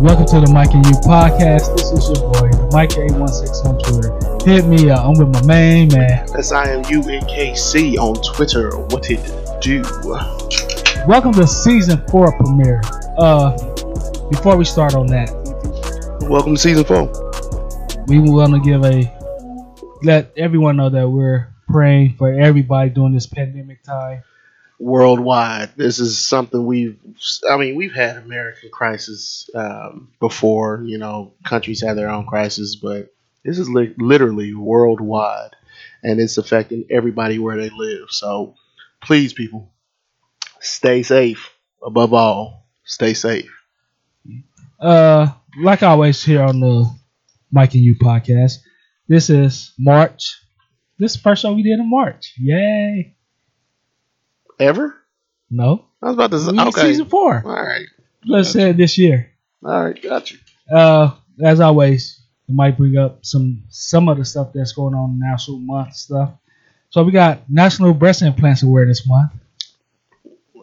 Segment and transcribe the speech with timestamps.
[0.00, 1.76] Welcome to the Mike and U podcast.
[1.76, 4.44] This is your boy, Mike A16 on Twitter.
[4.48, 5.04] Hit me up.
[5.04, 6.26] I'm with my main man.
[6.32, 8.76] That's I am UNKC on Twitter.
[8.78, 9.18] What it
[9.60, 9.82] do?
[11.08, 12.80] Welcome to season four premiere.
[13.18, 13.50] Uh,
[14.30, 15.30] before we start on that,
[16.30, 17.06] Welcome to season four.
[18.06, 19.12] we want to give a
[20.04, 24.22] let everyone know that we're praying for everybody during this pandemic time.
[24.80, 26.98] Worldwide, this is something we've.
[27.50, 30.82] I mean, we've had American crisis um, before.
[30.84, 33.12] You know, countries have their own crisis, but
[33.44, 35.56] this is li- literally worldwide,
[36.02, 38.10] and it's affecting everybody where they live.
[38.10, 38.54] So,
[39.02, 39.72] please, people,
[40.60, 41.50] stay safe.
[41.84, 43.50] Above all, stay safe.
[44.80, 45.28] Uh,
[45.60, 46.88] like always here on the
[47.50, 48.58] Mike and U podcast,
[49.08, 50.40] this is March.
[50.98, 52.34] This is first show we did in March.
[52.38, 53.16] Yay!
[54.58, 54.96] Ever?
[55.50, 56.50] No, I was about to say.
[56.68, 56.88] Okay.
[56.92, 57.42] season four.
[57.44, 57.86] All right.
[58.24, 59.30] Let's say this year.
[59.64, 60.02] All right.
[60.02, 60.38] Got you.
[60.70, 65.18] Uh, as always, we might bring up some some of the stuff that's going on
[65.18, 66.32] National Month stuff.
[66.90, 69.32] So we got National Breast Implants Awareness Month.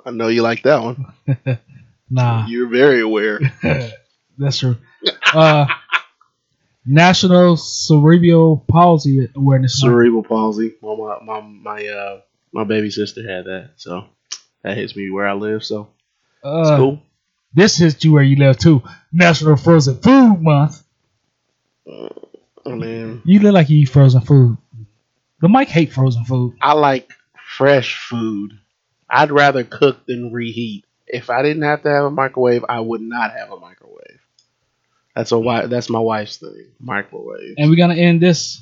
[0.05, 1.13] I know you like that one.
[2.07, 3.39] Nah, You're very aware.
[4.38, 4.77] that's true.
[5.33, 5.66] Uh,
[6.85, 9.91] National Cerebral Palsy Awareness Month.
[9.91, 10.75] cerebral palsy.
[10.81, 14.05] Well, my my my uh my baby sister had that, so
[14.63, 15.63] that hits me where I live.
[15.63, 15.89] So
[16.43, 17.01] it's Uh, cool.
[17.53, 18.83] This hits you where you live too.
[19.13, 20.83] National Frozen Food Month.
[21.88, 24.57] I mean, You look like you eat frozen food.
[25.39, 26.55] The Mike hate frozen food.
[26.61, 27.11] I like
[27.57, 28.53] fresh food.
[29.09, 30.85] I'd rather cook than reheat.
[31.07, 34.19] If I didn't have to have a microwave, I would not have a microwave.
[35.16, 35.67] That's a why.
[35.67, 36.71] That's my wife's thing.
[36.79, 37.55] Microwave.
[37.57, 38.61] And we're gonna end this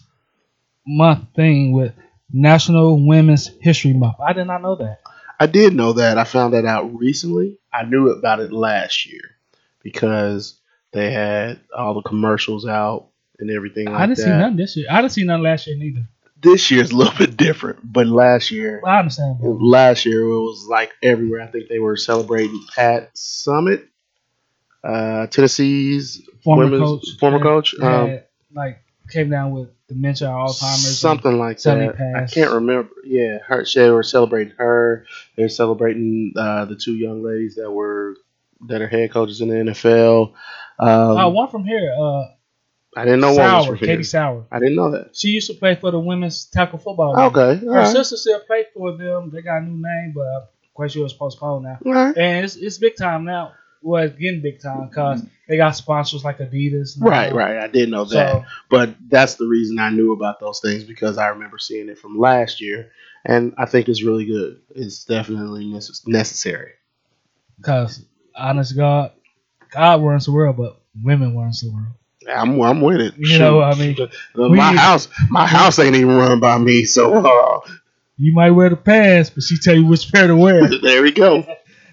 [0.86, 1.94] month thing with
[2.34, 4.16] National Women's History Month.
[4.20, 5.00] I did not know that.
[5.39, 6.17] I did know that.
[6.17, 7.58] I found that out recently.
[7.72, 9.22] I knew about it last year
[9.81, 10.59] because
[10.92, 13.08] they had all the commercials out
[13.39, 14.23] and everything like I didn't that.
[14.23, 14.88] see none this year.
[14.89, 16.08] I didn't see none last year neither.
[16.42, 19.39] this year's a little bit different, but last year, Well, I understand.
[19.39, 19.58] Bro.
[19.61, 21.42] last year it was like everywhere.
[21.42, 23.86] I think they were celebrating Pat Summitt,
[24.83, 27.20] uh, Tennessee's Former women's coach.
[27.20, 28.80] former had- coach, um, had, like
[29.10, 30.99] came down with dementia, Alzheimer's.
[30.99, 32.23] something like suddenly that.
[32.23, 32.89] I can't remember.
[33.05, 33.65] Yeah, her.
[33.73, 35.05] They were celebrating her.
[35.36, 38.15] They're celebrating uh, the two young ladies that were
[38.67, 40.33] that are head coaches in the NFL.
[40.80, 41.93] Um, uh, one from here.
[41.99, 42.26] Uh,
[42.95, 44.03] I didn't know one was Sour, from Katie here.
[44.03, 44.45] Sour.
[44.52, 45.15] I didn't know that.
[45.15, 47.14] She used to play for the women's tackle football.
[47.15, 47.36] league.
[47.36, 47.87] Okay, all Her right.
[47.87, 49.32] sister still played for them.
[49.32, 50.43] They got a new name, but I'm
[50.73, 51.80] quite sure it's postponed now.
[51.86, 52.15] All right.
[52.17, 53.53] And it's, it's big time now.
[53.82, 56.97] Well, it's getting big time because they got sponsors like Adidas.
[56.99, 57.58] Right, right.
[57.59, 58.43] I did know that.
[58.71, 62.17] But that's the reason I knew about those things because I remember seeing it from
[62.17, 62.89] last year,
[63.23, 64.61] and I think it's really good.
[64.73, 66.71] It's definitely necess- necessary.
[67.58, 68.03] Because,
[68.36, 69.11] honest God,
[69.69, 71.93] God runs the world, but women runs the world.
[72.27, 73.14] I'm I'm with it.
[73.15, 76.85] You know, I mean, Uh, we- my house my house ain't even run by me,
[76.85, 77.59] so uh,
[78.17, 80.67] You might wear the pants, but she tell you which pair to wear.
[80.81, 81.45] there we go.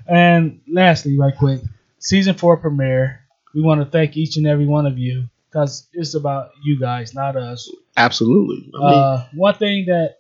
[0.07, 1.61] and lastly, right quick,
[1.99, 3.20] season four premiere.
[3.55, 7.15] We want to thank each and every one of you because it's about you guys,
[7.15, 7.69] not us.
[7.97, 8.71] Absolutely.
[8.75, 10.19] I mean, Uh, one thing that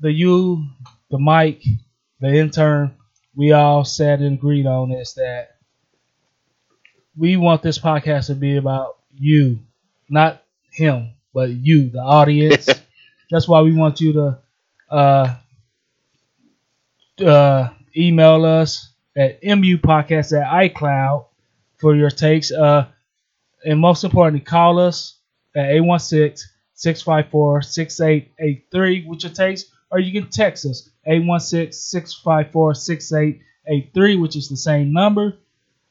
[0.00, 0.64] the you,
[1.10, 1.62] the Mike,
[2.20, 2.94] the intern,
[3.34, 5.56] we all said and agreed on is that
[7.16, 9.58] we want this podcast to be about you,
[10.08, 12.68] not him, but you, the audience.
[13.30, 14.38] That's why we want you to
[14.90, 15.36] uh,
[17.24, 21.26] uh, email us at mupodcast at iCloud
[21.78, 22.50] for your takes.
[22.52, 22.86] Uh,
[23.64, 25.18] and most importantly, call us
[25.56, 34.16] at 816 654 6883 with your takes, or you can text us 816 654 6883,
[34.16, 35.36] which is the same number.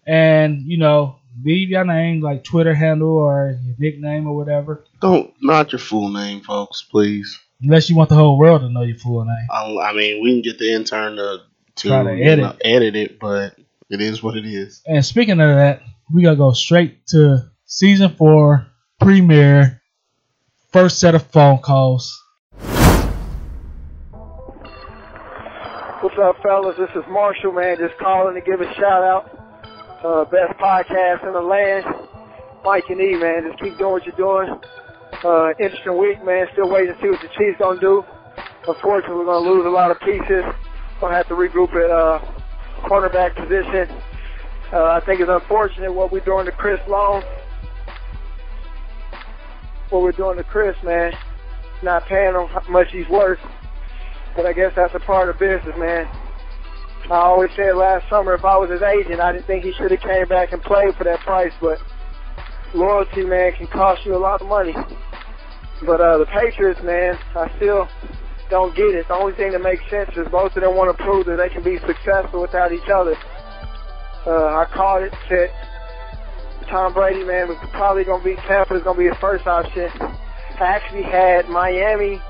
[0.05, 5.33] And, you know, leave your name, like Twitter handle or your nickname or whatever, don't
[5.41, 7.37] not your full name, folks, please.
[7.61, 9.47] unless you want the whole world to know your full name.
[9.51, 11.41] I, I mean, we can get the intern to
[11.77, 13.55] to to you know, edit it, but
[13.89, 14.81] it is what it is.
[14.85, 15.81] And speaking of that,
[16.13, 18.67] we gotta go straight to season four
[18.99, 19.81] premiere.
[20.71, 22.21] First set of phone calls.
[26.01, 26.75] What's up, fellas?
[26.77, 27.77] This is Marshall, man.
[27.77, 29.31] Just calling to give a shout out.
[30.03, 31.85] Uh, best podcast in the land.
[32.63, 33.49] Mike and E, man.
[33.49, 34.59] Just keep doing what you're doing.
[35.23, 36.47] Uh, interesting week, man.
[36.53, 38.05] Still waiting to see what the Chiefs gonna do.
[38.67, 40.43] Unfortunately, we're gonna lose a lot of pieces.
[41.01, 42.19] Gonna have to regroup at uh,
[42.83, 43.95] cornerback position.
[44.71, 47.23] Uh, I think it's unfortunate what we're doing to Chris Long.
[49.89, 51.13] What we're doing to Chris, man.
[51.83, 53.39] Not paying him how much he's worth.
[54.35, 56.05] But I guess that's a part of business, man.
[57.09, 59.91] I always said last summer if I was his agent, I didn't think he should
[59.91, 61.53] have came back and played for that price.
[61.61, 61.79] But
[62.73, 64.75] loyalty, man, can cost you a lot of money.
[65.85, 67.87] But uh, the Patriots, man, I still
[68.49, 69.07] don't get it.
[69.07, 71.49] The only thing that makes sense is both of them want to prove that they
[71.49, 73.15] can be successful without each other.
[74.25, 75.51] Uh, I called it, said
[76.69, 79.47] Tom Brady, man, was probably going to be Tampa is going to be his first
[79.47, 79.89] option.
[80.59, 82.21] I actually had Miami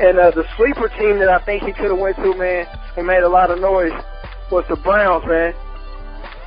[0.00, 2.66] and uh, the sleeper team that I think he could have went to, man,
[2.96, 3.92] and made a lot of noise
[4.50, 5.54] was the Browns, man.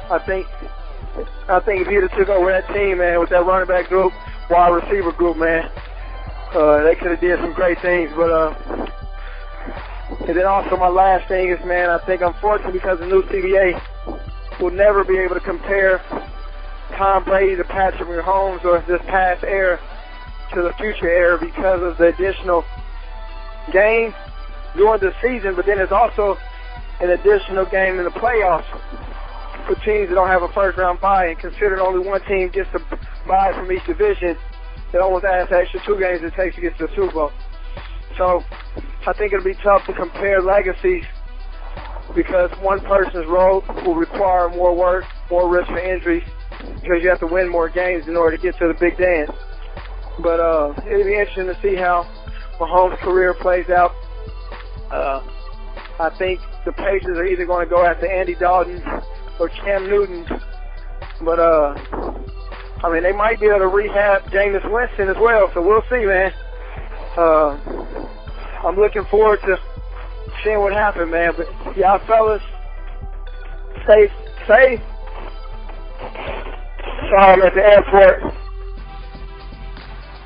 [0.09, 0.47] I think
[1.47, 4.13] I think if he'd have took over that team, man, with that running back group,
[4.49, 5.69] wide receiver group, man,
[6.53, 8.11] uh, they could have did some great things.
[8.15, 8.87] But uh,
[10.19, 13.81] and then also my last thing is, man, I think unfortunately because the new CBA
[14.59, 15.99] will never be able to compare
[16.95, 19.79] Tom Brady to Patrick Mahomes or this past era
[20.53, 22.63] to the future era because of the additional
[23.71, 24.13] game
[24.75, 26.37] during the season, but then there's also
[26.99, 28.65] an additional game in the playoffs
[29.65, 32.69] for teams that don't have a first round bye and considered only one team gets
[32.73, 32.79] a
[33.27, 34.37] bye from each division,
[34.93, 37.31] it almost adds extra two games it takes to get to the Super Bowl.
[38.17, 38.43] So
[39.07, 41.03] I think it'll be tough to compare legacies
[42.15, 46.23] because one person's role will require more work, more risk for injuries,
[46.59, 49.31] because you have to win more games in order to get to the big dance.
[50.21, 52.05] But uh, it'll be interesting to see how
[52.59, 53.91] Mahomes' career plays out.
[54.91, 55.23] Uh,
[55.99, 58.83] I think the Patriots are either going to go after Andy Dalton
[59.39, 60.25] or Cam Newton.
[61.21, 61.75] But uh,
[62.83, 65.49] I mean, they might be able to rehab Jameis Winston as well.
[65.53, 66.33] So we'll see, man.
[67.17, 67.80] Uh,
[68.63, 69.57] I'm looking forward to
[70.43, 71.33] seeing what happens, man.
[71.35, 72.41] But y'all fellas,
[73.83, 74.07] stay
[74.47, 74.81] safe.
[77.17, 78.33] I'm at the airport.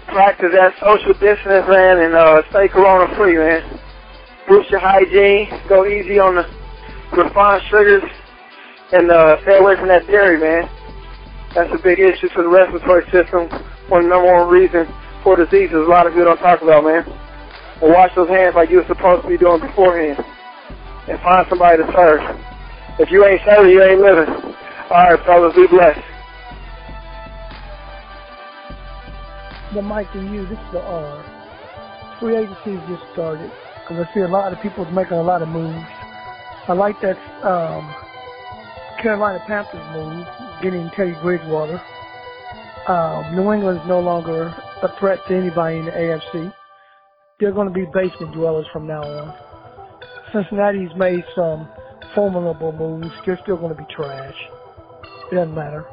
[0.08, 3.80] Practice that social distance, man, and uh, stay corona free, man.
[4.48, 5.50] Boost your hygiene.
[5.68, 6.46] Go easy on the
[7.16, 8.04] refined sugars
[8.92, 10.70] and uh, stay away from that dairy, man.
[11.56, 13.50] That's a big issue for the respiratory system.
[13.90, 14.88] One number one reason
[15.24, 17.25] for diseases a lot of people don't talk about, man.
[17.82, 20.24] And wash those hands like you were supposed to be doing beforehand.
[21.08, 22.22] And find somebody to serve.
[22.98, 24.34] If you ain't serving, you ain't living.
[24.90, 26.00] All right, fellas, be blessed.
[29.74, 32.18] The Mike and U, this is the R.
[32.20, 33.52] free agency just started
[33.82, 35.86] because I see a lot of people making a lot of moves.
[36.68, 37.94] I like that um,
[39.02, 40.26] Carolina Panthers move,
[40.62, 41.82] getting Teddy Bridgewater.
[42.88, 46.54] Um, New England is no longer a threat to anybody in the AFC.
[47.38, 49.34] They're going to be basement dwellers from now on.
[50.32, 51.68] Cincinnati's made some
[52.14, 53.14] formidable moves.
[53.26, 54.36] They're still going to be trash.
[55.30, 55.86] It doesn't matter.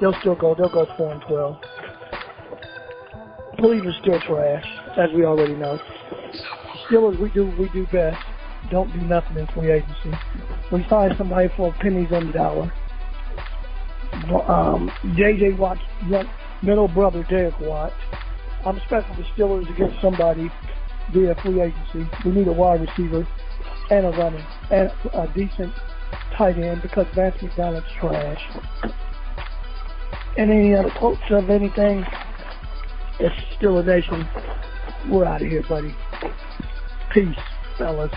[0.00, 0.54] They'll still go.
[0.54, 1.58] They'll go four and twelve.
[3.58, 4.64] Cleveland's still trash,
[4.96, 5.78] as we already know.
[6.88, 8.16] Steelers, we do we do best.
[8.70, 10.18] Don't do nothing in free agency.
[10.72, 12.72] We find somebody for pennies on the dollar.
[14.48, 15.58] Um, J.J.
[15.58, 15.80] Watt's
[16.62, 17.92] middle brother, Derek Watt.
[18.64, 20.50] I'm expecting the Steelers to get somebody
[21.12, 22.08] via free agency.
[22.24, 23.26] We need a wide receiver
[23.90, 25.72] and a running and a decent
[26.36, 28.42] tight end because Vance McDonald's trash.
[30.36, 32.04] And any other quotes of anything?
[33.18, 34.28] It's Steeler Nation.
[35.10, 35.94] We're out of here, buddy.
[37.12, 37.36] Peace,
[37.78, 38.12] fellas.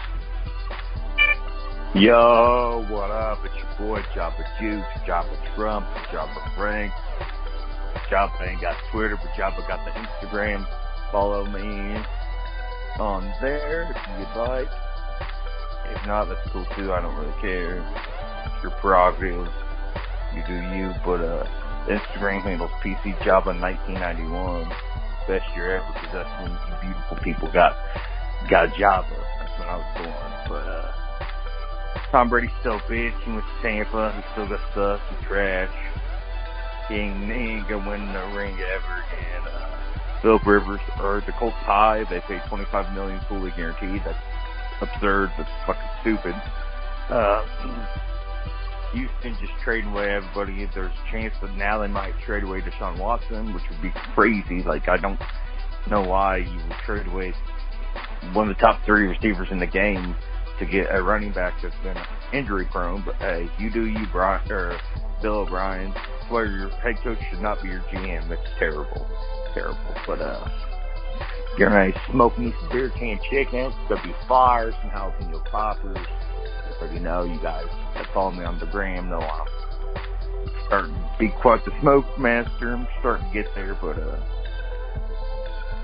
[1.95, 3.39] Yo, what up?
[3.45, 6.91] It's your boy Jabba Juice, Jabba Trump, Jabba Frank.
[8.11, 10.67] Jabba ain't got Twitter, but Jabba got the Instagram.
[11.11, 12.03] Follow me
[12.99, 14.67] on there if you'd like.
[15.91, 16.93] If not, that's cool too.
[16.93, 17.79] I don't really care.
[18.45, 19.47] It's your prerogative.
[20.35, 21.47] You do you, but uh,
[21.87, 24.69] Instagram handles PC Jabba 1991.
[25.27, 27.75] Best year ever because that's when you beautiful people got
[28.49, 29.09] got Jabba.
[29.09, 30.29] That's when I was born.
[30.49, 30.91] But uh,
[32.11, 33.17] Tom Brady's still a bitch.
[33.23, 34.13] He went to Tampa.
[34.15, 35.01] He still got stuff.
[35.09, 35.69] He's trash.
[36.89, 39.47] He ain't, he ain't gonna win the ring ever again.
[39.47, 39.78] Uh,
[40.21, 42.03] Philip Rivers or the Colts high.
[42.09, 44.01] They paid 25 million fully guaranteed.
[44.05, 44.19] That's
[44.81, 45.31] absurd.
[45.37, 46.35] That's fucking stupid.
[47.09, 47.43] Uh,
[48.93, 50.69] Houston just trading away everybody.
[50.73, 54.63] There's a chance that now they might trade away Deshaun Watson, which would be crazy.
[54.63, 55.19] Like I don't
[55.89, 57.33] know why you would trade away
[58.33, 60.15] one of the top three receivers in the game
[60.59, 61.97] to get a running back that's been
[62.33, 63.03] injury prone.
[63.05, 64.79] But hey, you do you, Brian or
[65.21, 65.93] Bill O'Brien.
[66.27, 68.29] Swear your head coach should not be your GM.
[68.29, 69.07] It's terrible,
[69.53, 69.77] terrible.
[70.05, 70.47] But uh,
[71.57, 73.71] you're gonna smoke me some beer can chicken.
[73.87, 75.97] Gonna be fires and jalapeno poppers.
[76.81, 77.65] Already know you guys
[77.95, 79.47] that follow me on the gram know I'm
[80.67, 82.73] starting to be quite the smoke master.
[82.73, 84.19] I'm starting to get there, but uh,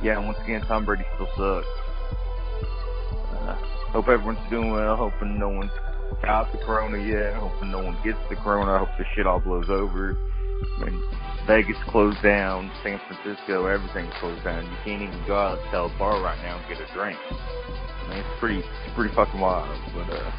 [0.02, 0.18] yeah.
[0.24, 1.68] Once again, Tom Brady still sucks.
[3.34, 3.56] Uh,
[3.92, 4.96] hope everyone's doing well.
[4.96, 5.72] Hoping no one's
[6.22, 7.34] got the corona yet.
[7.36, 8.72] Hoping no one gets the corona.
[8.74, 10.18] I hope the shit all blows over.
[10.78, 11.02] I mean,
[11.48, 14.66] Vegas closed down, San Francisco, everything's closed down.
[14.66, 17.18] You can't even go out to a bar right now and get a drink.
[17.22, 18.64] I mean, it's pretty,
[18.96, 19.70] pretty fucking wild.
[19.94, 20.32] But uh,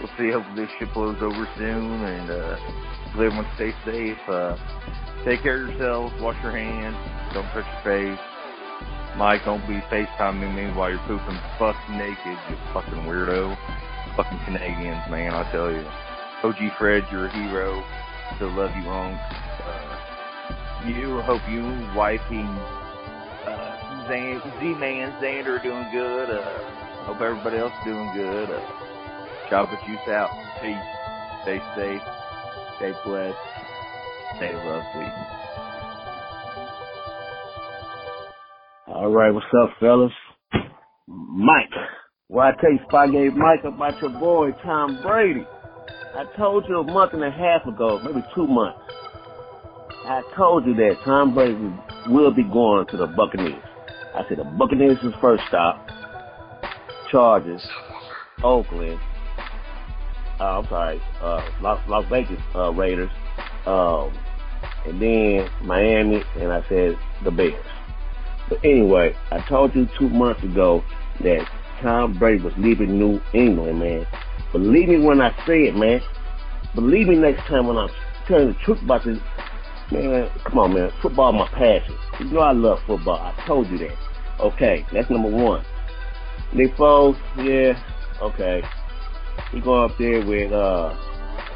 [0.00, 0.32] we'll see.
[0.32, 2.56] Hopefully this shit blows over soon, and uh,
[3.12, 4.16] everyone stay safe.
[4.26, 4.56] Uh,
[5.24, 6.14] take care of yourselves.
[6.20, 6.96] Wash your hands.
[7.34, 8.24] Don't touch your face.
[9.16, 13.54] Mike, don't be FaceTiming me while you're pooping fucking naked, you fucking weirdo.
[14.16, 15.86] Fucking Canadians, man, I tell you.
[16.42, 17.84] OG Fred, you're a hero.
[18.36, 19.43] Still love you, Unc.
[20.86, 21.64] You, hope you,
[21.96, 22.44] wifey,
[23.46, 26.28] uh, Z-Man, Xander are doing good.
[26.28, 26.42] Uh,
[27.04, 28.50] hope everybody else doing good.
[28.50, 28.60] Uh,
[29.50, 30.28] Jabba Juice out.
[30.60, 30.76] Peace.
[31.42, 32.02] Stay safe.
[32.76, 33.38] Stay blessed.
[34.36, 35.08] Stay lovely.
[38.88, 40.12] All right, what's up, fellas?
[41.06, 41.70] Mike.
[42.28, 45.46] Well, I tell you, Spy gave Mike about your boy, Tom Brady.
[46.14, 48.80] I told you a month and a half ago, maybe two months.
[50.06, 51.72] I told you that Tom Brady
[52.08, 53.62] will be going to the Buccaneers.
[54.14, 55.88] I said the Buccaneers is first stop.
[57.10, 57.66] Chargers,
[58.42, 59.00] Oakland,
[60.40, 63.10] uh, I'm sorry, uh, Las, Las Vegas uh, Raiders,
[63.64, 64.12] um,
[64.84, 67.64] and then Miami, and I said the Bears.
[68.50, 70.84] But anyway, I told you two months ago
[71.22, 71.48] that
[71.80, 74.06] Tom Brady was leaving New England, man.
[74.52, 76.00] Believe me when I say it, man.
[76.74, 77.88] Believe me next time when I'm
[78.28, 79.18] telling the truth about this.
[79.94, 80.90] Man, come on, man.
[81.00, 81.94] Football my passion.
[82.18, 83.14] You know I love football.
[83.14, 83.96] I told you that.
[84.40, 85.64] Okay, that's number one.
[86.52, 87.80] Nick Foles, yeah,
[88.20, 88.60] okay.
[89.52, 90.92] He going up there with uh,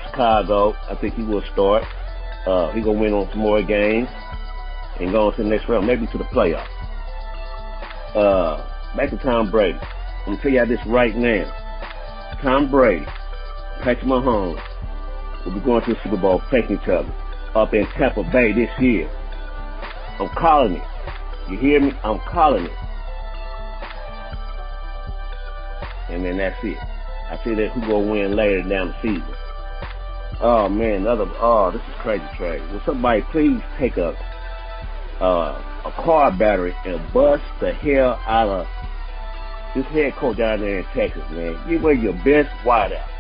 [0.07, 0.73] Chicago.
[0.89, 1.83] I think he will start.
[2.47, 4.09] Uh, he gonna win on some more games
[5.01, 6.69] and go on to the next round, maybe to the playoffs.
[8.15, 8.65] Uh,
[8.97, 9.79] back to Tom Brady.
[9.81, 12.39] I'm gonna tell you this right now.
[12.41, 13.05] Tom Brady,
[13.83, 14.63] Patrick Mahomes
[15.45, 17.13] will be going to the Super Bowl facing each other
[17.55, 19.11] up in Tampa Bay this year.
[20.19, 20.83] I'm calling it.
[21.51, 21.93] You hear me?
[22.03, 22.73] I'm calling it.
[26.11, 26.79] And then that's it.
[27.31, 29.35] I see that who gonna win later down the season.
[30.41, 32.63] Oh man, another oh, this is crazy trade.
[32.71, 34.17] Will somebody please take a
[35.21, 38.67] uh, a car battery and bust the hell out of
[39.75, 41.59] this head coach down there in Texas, man.
[41.69, 43.18] You wear your best wideout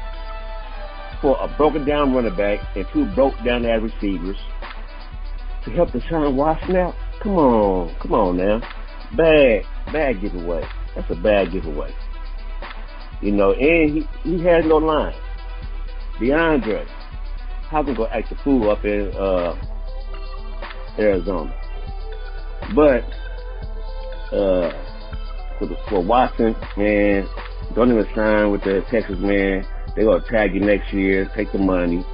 [1.20, 4.36] for a broken down running back and two broke down ad receivers
[5.64, 6.94] to help Deshaun Watson out.
[7.22, 8.60] Come on, come on now.
[9.16, 10.64] Bad, bad giveaway.
[10.94, 11.94] That's a bad giveaway.
[13.20, 15.14] You know, and he, he has no line.
[16.20, 16.86] DeAndre,
[17.70, 19.56] how can go act the fool up in uh,
[20.98, 21.54] Arizona?
[22.74, 23.04] But
[24.32, 24.70] uh,
[25.58, 27.26] for, the, for Watson, man,
[27.74, 29.66] don't even sign with the Texas man.
[29.94, 32.04] They gonna tag you next year, take the money,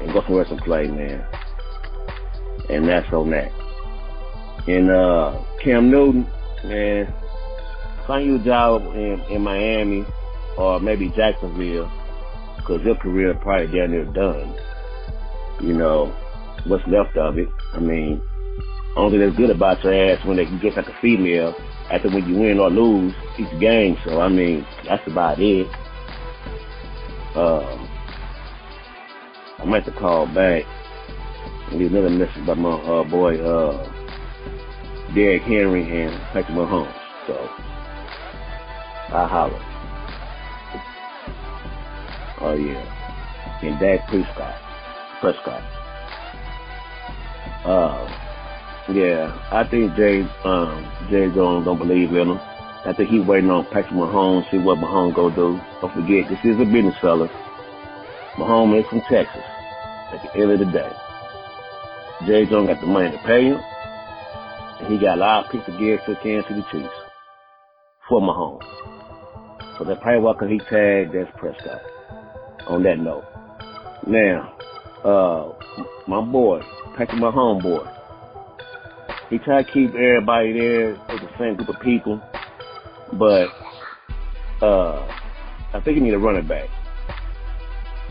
[0.00, 1.24] and go somewhere else play, man.
[2.68, 3.52] And that's on that.
[4.66, 6.26] And uh, Cam Newton,
[6.64, 7.12] man,
[8.06, 10.04] find you a job in, in Miami
[10.56, 11.90] or maybe Jacksonville,
[12.56, 14.54] because your career probably down there done.
[15.60, 16.06] You know,
[16.66, 17.48] what's left of it.
[17.74, 18.22] I mean,
[18.96, 21.54] only that's good about your ass when they can get like a female
[21.90, 23.96] after when you win or lose each game.
[24.04, 25.66] So I mean, that's about it.
[27.36, 27.88] Um,
[29.58, 30.64] I might have to call back
[31.72, 33.92] leave another message about my uh, boy uh,
[35.14, 36.94] Derrick Henry and Patrick Mahomes.
[37.26, 37.34] So
[39.12, 39.60] I holler.
[42.40, 44.60] Oh yeah, and Dak Prescott.
[45.20, 45.62] Prescott.
[47.64, 48.23] Uh,
[48.92, 52.40] yeah, I think Jay um, Jay Jones don't believe in him.
[52.84, 55.58] I think he's waiting on Patrick Mahomes, see what Mahomes go do.
[55.80, 57.28] Don't forget, this is a business fella.
[58.36, 59.42] Mahomes is from Texas.
[60.12, 60.92] At the end of the day,
[62.26, 63.58] Jay Jones got the money to pay him,
[64.80, 66.94] and he got a lot of picks to give to the Kansas City Chiefs
[68.08, 68.62] for Mahomes.
[69.78, 71.80] So that's probably why he tagged as Prescott.
[72.68, 73.24] On that note,
[74.06, 74.56] now,
[75.04, 75.52] uh,
[76.06, 76.60] my boy,
[76.96, 77.93] Patrick Mahomes boy,
[79.30, 82.20] he tried to keep everybody there with the same group of people,
[83.12, 83.48] but
[84.62, 85.06] uh,
[85.72, 86.68] I think he need a running back.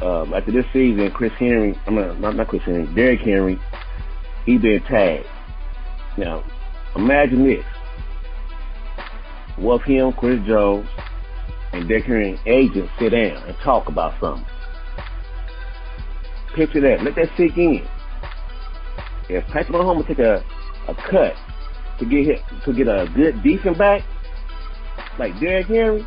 [0.01, 3.59] Um, after this season, Chris Henry, I mean, not, not Chris Henry, Derrick Henry,
[4.45, 5.25] he been tagged.
[6.17, 6.43] Now,
[6.95, 7.65] imagine this.
[9.55, 10.89] What if him, Chris Jones,
[11.71, 14.45] and Derrick Henry agent sit down and talk about something?
[16.55, 17.03] Picture that.
[17.03, 17.87] Let that sink in.
[19.29, 20.43] If Patrick Mahomes take a
[20.87, 21.35] a cut
[21.99, 24.03] to get hit, to get a good decent back
[25.19, 26.05] like Derrick Henry,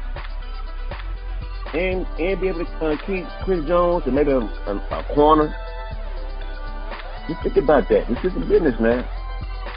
[1.74, 5.54] and and be able to uh, keep Chris Jones and maybe a, a, a corner.
[7.28, 8.08] Just think about that.
[8.08, 9.04] This is a business, man.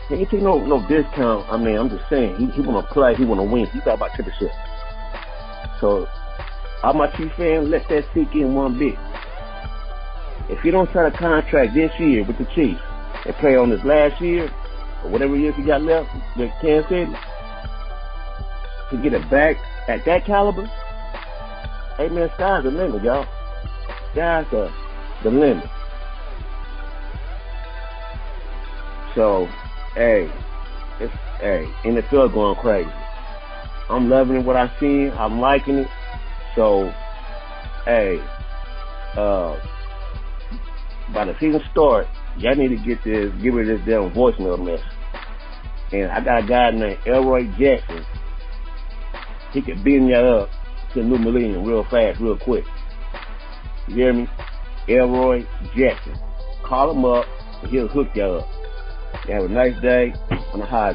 [0.07, 1.47] He ain't take no no discount.
[1.49, 3.65] I mean, I'm just saying, he, he want to play, he want to win.
[3.67, 4.51] He thought about championship.
[5.79, 6.07] So,
[6.83, 8.95] all my Chiefs fans, let that sink in one bit.
[10.49, 12.81] If he don't sign a contract this year with the Chiefs
[13.25, 14.49] and play on this last year,
[15.03, 17.11] or whatever years he got left with Kansas City,
[18.91, 20.65] to get it back at that caliber,
[21.97, 23.25] hey man, sky's the limit, y'all.
[24.13, 24.71] Sky's the,
[25.23, 25.69] the limit.
[29.15, 29.47] So,
[29.95, 30.31] hey,
[30.99, 32.89] it's hey, NFL going crazy.
[33.89, 35.09] I'm loving what I see.
[35.09, 35.87] I'm liking it.
[36.55, 36.93] So,
[37.85, 38.19] hey,
[39.17, 39.57] uh,
[41.13, 42.07] by the season start,
[42.39, 44.81] y'all need to get this, get rid of this damn voicemail mess.
[45.91, 48.05] And I got a guy named Elroy Jackson.
[49.51, 50.50] He can beam y'all up
[50.93, 52.63] to new millennium real fast, real quick.
[53.88, 54.27] You hear me?
[54.88, 56.17] Elroy Jackson.
[56.63, 57.25] Call him up
[57.62, 58.48] and he'll hook y'all up.
[59.27, 60.13] You have a nice day
[60.53, 60.93] on the high.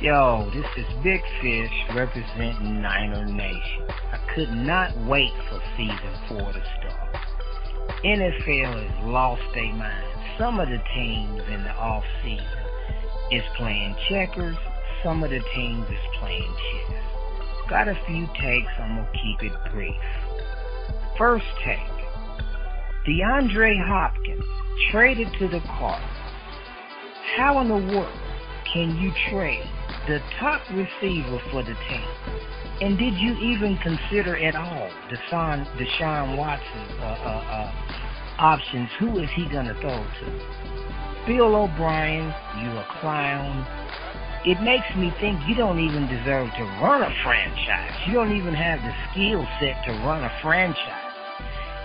[0.00, 3.86] Yo, this is Big Fish representing Niner Nation.
[3.88, 7.03] I could not wait for season four to start.
[8.04, 10.04] NFL has lost their mind.
[10.38, 12.46] Some of the teams in the off season
[13.32, 14.56] is playing checkers.
[15.02, 17.02] Some of the teams is playing chess.
[17.70, 18.70] Got a few takes.
[18.78, 19.96] I'm gonna keep it brief.
[21.16, 21.78] First take.
[23.06, 24.44] DeAndre Hopkins
[24.90, 26.10] traded to the Cardinals.
[27.36, 28.20] How in the world
[28.70, 29.66] can you trade
[30.08, 32.08] the top receiver for the team?
[32.84, 37.72] And did you even consider at all Deshaun, Deshaun Watson uh, uh, uh,
[38.36, 38.90] options?
[39.00, 40.26] Who is he going to throw to?
[41.26, 42.28] Bill O'Brien,
[42.60, 43.64] you a clown.
[44.44, 47.96] It makes me think you don't even deserve to run a franchise.
[48.06, 51.16] You don't even have the skill set to run a franchise.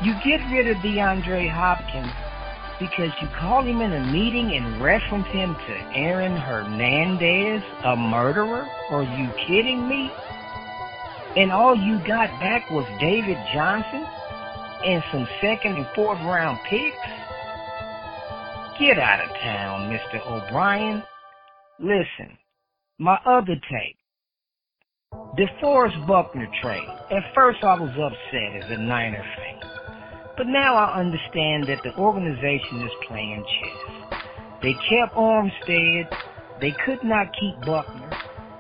[0.04, 2.12] You get rid of DeAndre Hopkins
[2.78, 8.68] because you call him in a meeting and reference him to Aaron Hernandez, a murderer?
[8.92, 10.12] Are you kidding me?
[11.36, 14.04] And all you got back was David Johnson
[14.86, 16.96] and some second and fourth round picks?
[18.80, 20.26] Get out of town, Mr.
[20.26, 21.04] O'Brien.
[21.80, 22.38] Listen,
[22.98, 23.98] my other take.
[25.38, 26.88] The Forrest Buckner trade.
[27.12, 29.60] At first I was upset as a Niner fan.
[30.38, 34.22] But now I understand that the organization is playing chess.
[34.64, 36.08] They kept Armstead.
[36.62, 38.10] They could not keep Buckner.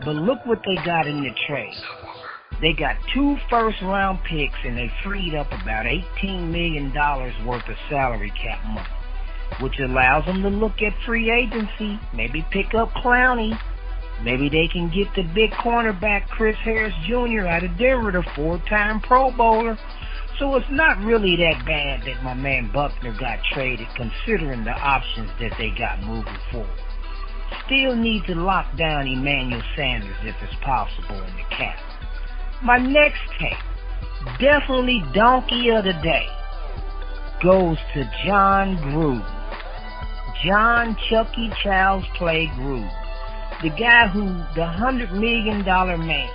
[0.05, 1.73] But look what they got in the trade.
[2.61, 6.93] They got two first round picks and they freed up about $18 million
[7.45, 8.87] worth of salary cap money,
[9.61, 13.57] which allows them to look at free agency, maybe pick up Clowney.
[14.23, 17.47] Maybe they can get the big cornerback Chris Harris Jr.
[17.47, 19.79] out of Denver, the four-time Pro Bowler.
[20.37, 25.29] So it's not really that bad that my man Buckner got traded considering the options
[25.39, 26.69] that they got moving forward.
[27.65, 31.88] Still need to lock down Emmanuel Sanders if it's possible in the cap.
[32.61, 33.53] My next take,
[34.37, 36.27] definitely donkey of the day,
[37.41, 39.23] goes to Jon Gruden.
[40.43, 42.91] Jon Chucky Child's Play Gruden.
[43.61, 46.29] The guy who, the hundred million dollar man,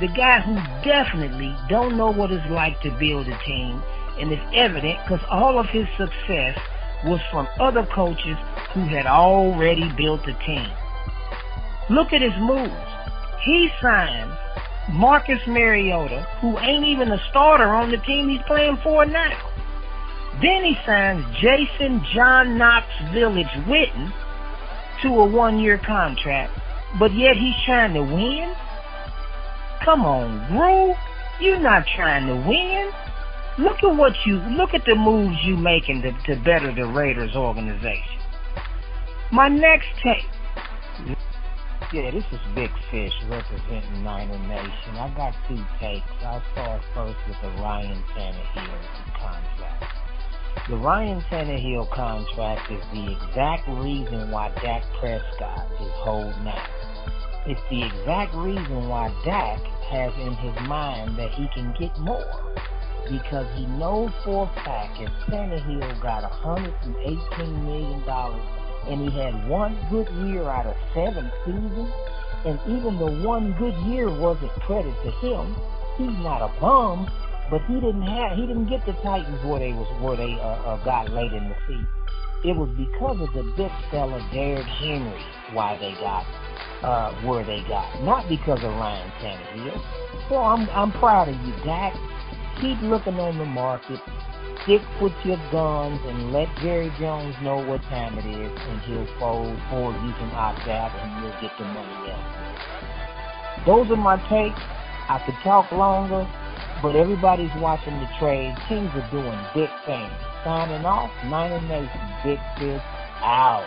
[0.00, 3.82] the guy who definitely don't know what it's like to build a team,
[4.20, 6.58] and it's evident because all of his success
[7.06, 8.36] was from other coaches
[8.74, 10.68] who had already built a team.
[11.88, 12.74] Look at his moves.
[13.46, 14.30] He signed
[14.92, 19.50] Marcus Mariota, who ain't even a starter on the team he's playing for now.
[20.42, 24.12] Then he signs Jason John Knox Village Witten
[25.02, 26.52] to a one-year contract,
[26.98, 28.52] but yet he's trying to win?
[29.84, 30.94] Come on, Gru.
[31.40, 32.90] You're not trying to win.
[33.58, 37.36] Look at what you look at the moves you making to, to better the Raiders
[37.36, 38.18] organization.
[39.30, 40.24] My next take.
[41.92, 44.96] Yeah, this is Big Fish representing Niner Nation.
[44.96, 46.06] I got two takes.
[46.22, 49.84] I'll start first with the Ryan Tannehill contract.
[50.68, 56.68] The Ryan Tannehill contract is the exact reason why Dak Prescott is holding out.
[57.46, 62.54] It's the exact reason why Dak has in his mind that he can get more.
[63.08, 68.02] Because he knows for a fact if Tannehill got $118 million
[68.88, 71.90] and he had one good year out of seven seasons,
[72.44, 75.56] and even the one good year wasn't credit to him,
[75.96, 77.08] he's not a bum,
[77.50, 80.74] but he didn't have he didn't get the Titans where they was where they uh,
[80.74, 81.88] uh, got late in the season.
[82.44, 86.24] It was because of the big fella Derrick Henry why they got
[86.84, 89.80] uh, where they got, not because of Ryan Tannehill.
[90.28, 91.94] So I'm I'm proud of you, Dak.
[92.60, 94.00] Keep looking on the market.
[94.62, 99.06] Stick with your guns and let Jerry Jones know what time it is and he'll
[99.18, 103.64] fold or you can opt out and you'll get the money out.
[103.66, 104.60] Those are my takes.
[105.08, 106.26] I could talk longer,
[106.82, 108.54] but everybody's watching the trade.
[108.68, 110.12] Teams are doing big things.
[110.44, 112.82] Signing off, Niner Nation, Big Fish
[113.20, 113.64] out.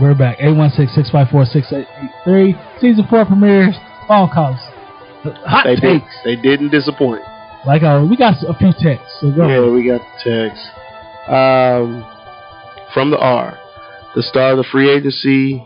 [0.00, 0.38] We're back.
[0.38, 2.80] 816-654-6883.
[2.80, 3.74] Season 4 premieres.
[4.06, 4.58] Phone calls.
[5.44, 6.00] Hot They did.
[6.00, 6.14] takes.
[6.24, 7.22] They didn't disappoint.
[7.68, 9.18] Like, uh, we got a few texts.
[9.20, 9.72] So Yeah, ahead.
[9.72, 10.64] we got the text.
[11.28, 12.02] Um,
[12.94, 13.58] from the R,
[14.16, 15.62] the start of the free agency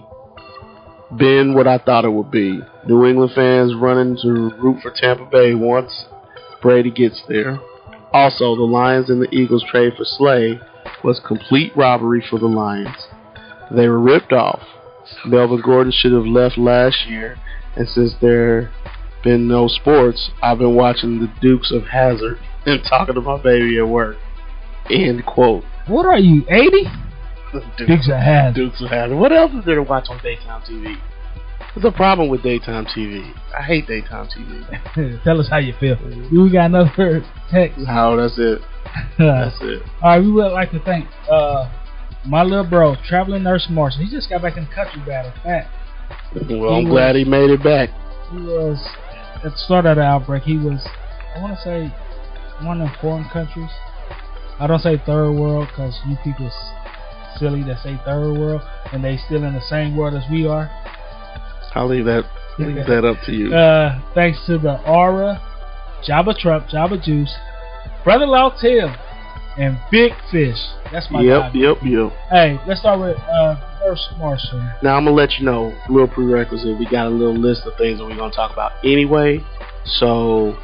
[1.16, 2.60] been what I thought it would be.
[2.88, 6.06] New England fans running to root for Tampa Bay once
[6.60, 7.60] Brady gets there.
[8.12, 10.58] Also, the Lions and the Eagles trade for Slay
[11.04, 12.96] was complete robbery for the Lions.
[13.70, 14.60] They were ripped off.
[15.24, 17.38] Melvin Gordon should have left last year,
[17.76, 18.72] and since there
[19.22, 23.78] been no sports, I've been watching the Dukes of Hazzard and talking to my baby
[23.78, 24.16] at work.
[24.90, 25.64] End quote.
[25.86, 26.84] What are you, 80?
[27.78, 28.54] Dukes of Hazzard.
[28.54, 29.16] Dukes of Hazzard.
[29.18, 30.96] What else is there to watch on daytime TV?
[31.74, 33.32] There's a problem with daytime TV.
[33.58, 35.22] I hate daytime TV.
[35.24, 35.96] Tell us how you feel.
[36.30, 37.78] We got another text.
[37.78, 38.60] No, that's it.
[39.18, 39.82] That's it.
[40.02, 41.70] All right, we would like to thank uh,
[42.26, 44.04] my little bro, traveling nurse Marshall.
[44.04, 45.32] He just got back in the country battle.
[45.42, 45.68] Fact,
[46.50, 47.88] Well, I'm glad he made it back.
[48.30, 48.78] he was
[49.44, 50.42] at the start of the outbreak.
[50.44, 50.80] He was,
[51.36, 51.92] I want to say,
[52.64, 53.70] one of foreign countries.
[54.58, 56.50] I don't say third world because you people
[57.38, 58.60] silly that say third world
[58.92, 60.70] and they still in the same world as we are.
[61.74, 62.24] I'll leave that
[62.58, 63.54] leave that up to you.
[63.54, 65.40] Uh, thanks to the Aura,
[66.06, 67.34] Jabba Trump, Jabba Juice,
[68.04, 68.94] Brother Lautel,
[69.58, 70.58] and Big Fish.
[70.92, 71.58] That's my Yep, guy.
[71.58, 72.12] yep, yep.
[72.30, 73.56] Hey, let's start with uh,
[74.18, 74.60] Marshall.
[74.82, 76.78] Now I'm gonna let you know, little prerequisite.
[76.78, 79.40] We got a little list of things that we're gonna talk about anyway.
[79.84, 80.56] So,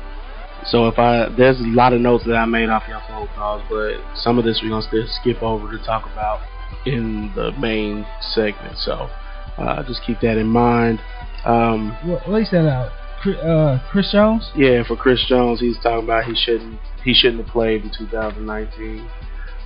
[0.67, 3.63] so if I there's a lot of notes that I made off your phone calls,
[3.69, 6.41] but some of this we're gonna still skip over to talk about
[6.87, 8.77] in the main segment.
[8.79, 9.11] So,
[9.59, 11.01] uh, just keep that in mind.
[11.45, 12.93] Um, What, what he said out?
[13.27, 14.49] Uh, Chris Jones.
[14.55, 19.09] yeah, for Chris Jones, he's talking about he shouldn't he shouldn't have played in 2019.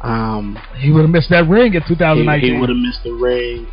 [0.03, 2.55] Um, He would have missed that ring in 2019.
[2.55, 3.67] he would have missed the ring.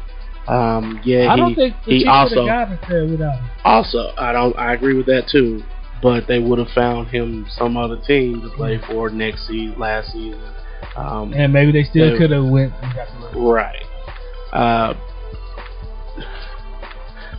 [0.48, 3.50] Um, yeah, I he, don't think he also have gotten it there without him.
[3.64, 4.58] Also, I don't.
[4.58, 5.64] I agree with that too.
[6.02, 10.14] But they would have found him some other team to play for next season, last
[10.14, 10.42] season.
[10.96, 13.84] Um, And maybe they still could have went and got the right.
[14.54, 14.94] Uh,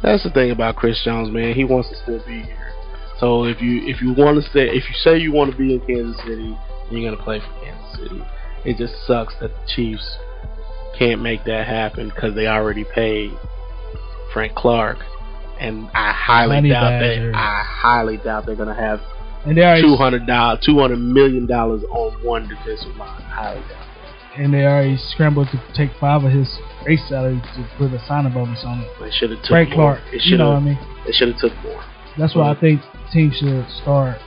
[0.02, 1.54] that's the thing about Chris Jones, man.
[1.54, 2.72] He wants to still be here.
[3.18, 5.74] So if you if you want to stay, if you say you want to be
[5.74, 6.56] in Kansas City,
[6.90, 8.22] you're gonna play for Kansas City.
[8.64, 10.16] It just sucks that the Chiefs
[10.98, 13.32] can't make that happen because they already paid
[14.32, 14.98] Frank Clark,
[15.58, 17.32] and I highly Money doubt Badger.
[17.32, 17.36] they.
[17.36, 19.00] I highly doubt they're gonna have
[19.46, 23.22] And they already two hundred dollars, two hundred million dollars on one defensive line.
[23.22, 23.86] Highly doubt.
[24.36, 26.48] and they already scrambled to take five of his
[26.84, 28.88] base salary to put a signing bonus on it.
[28.98, 29.06] That.
[29.06, 29.94] They should have took Frank more.
[29.96, 30.64] Clark, They you should know what I have.
[30.64, 31.04] mean.
[31.06, 31.82] They should have took more.
[32.18, 34.18] That's why I think teams should start,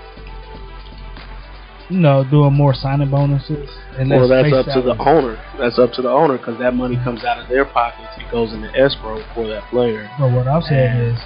[1.94, 3.70] you know, doing more signing bonuses.
[4.00, 5.38] And Well, that's up to the owner.
[5.60, 8.10] That's up to the owner because that money comes out of their pockets.
[8.18, 10.10] It goes into escrow for that player.
[10.20, 11.20] But what I'm saying is,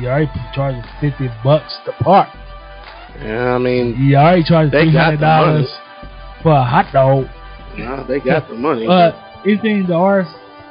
[0.00, 2.28] you already charging fifty bucks to park.
[3.22, 5.52] Yeah, I mean, You already charging They three got the money.
[5.66, 5.70] dollars
[6.42, 7.26] for a hot dog.
[7.76, 8.86] nah, they got the money.
[8.86, 10.26] But anything the R's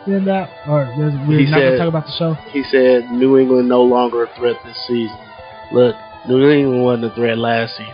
[0.06, 2.34] send out, or we're He not gonna talk about the show.
[2.52, 5.17] he said New England no longer a threat this season.
[5.71, 5.95] Look,
[6.28, 7.93] New England wasn't a threat last season.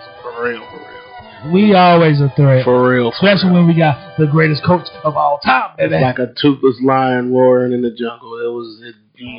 [0.49, 1.53] Real, for real.
[1.53, 3.11] We always a threat, For real.
[3.11, 3.59] For especially real.
[3.59, 5.71] when we got the greatest coach of all time.
[5.77, 6.03] It's baby.
[6.03, 8.33] like a toothless lion roaring in the jungle.
[8.43, 8.95] It was it,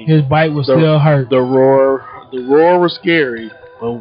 [0.09, 1.31] His bite was The- still hurt.
[1.31, 2.05] the roar.
[2.33, 3.93] The roar was scary, but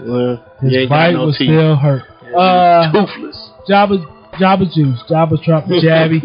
[0.00, 1.48] well, His bite no was teeth.
[1.48, 2.02] still hurt.
[2.30, 3.50] Yeah, Uh, toothless.
[3.68, 4.04] Jabba,
[4.40, 6.22] Jabba Juice, Jabba Trump, Jabby.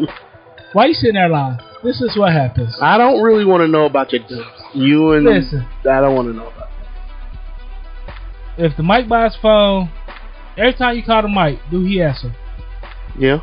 [0.73, 1.57] Why you sitting there lying?
[1.83, 2.75] This is what happens.
[2.81, 4.21] I don't really want to know about your
[4.73, 6.67] you and Listen, I don't want to know about.
[8.57, 8.65] That.
[8.65, 9.89] If the mic buys phone,
[10.57, 12.33] every time you call the mic, do he answer?
[13.17, 13.39] Yeah,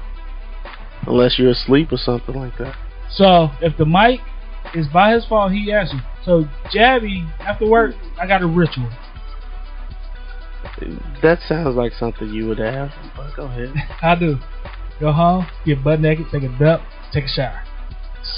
[1.07, 2.77] unless you're asleep or something like that.
[3.11, 4.20] So if the mic
[4.74, 6.00] is by his phone, he answers.
[6.24, 8.90] So Jabby, after work, I got a ritual.
[11.22, 12.90] That sounds like something you would have.
[13.16, 13.72] But go ahead.
[14.03, 14.38] I do.
[15.00, 17.62] Go home, get butt naked, take a dump, take a shower.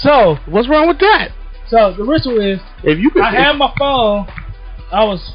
[0.01, 1.29] So, What's wrong with that?
[1.69, 4.27] so the ritual is If you could, I had my phone.
[4.91, 5.33] I was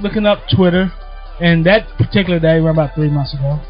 [0.00, 0.92] looking up Twitter,
[1.40, 3.60] and that particular day, around about three months ago,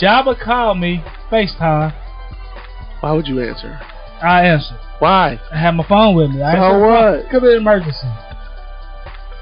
[0.00, 1.92] Jabba called me FaceTime.
[3.00, 3.78] why would you answer?
[4.22, 4.78] I answered.
[4.98, 5.40] Why?
[5.52, 6.42] I had my phone with me.
[6.42, 7.20] I So answered the phone.
[7.22, 7.30] what?
[7.30, 8.08] Could be an emergency.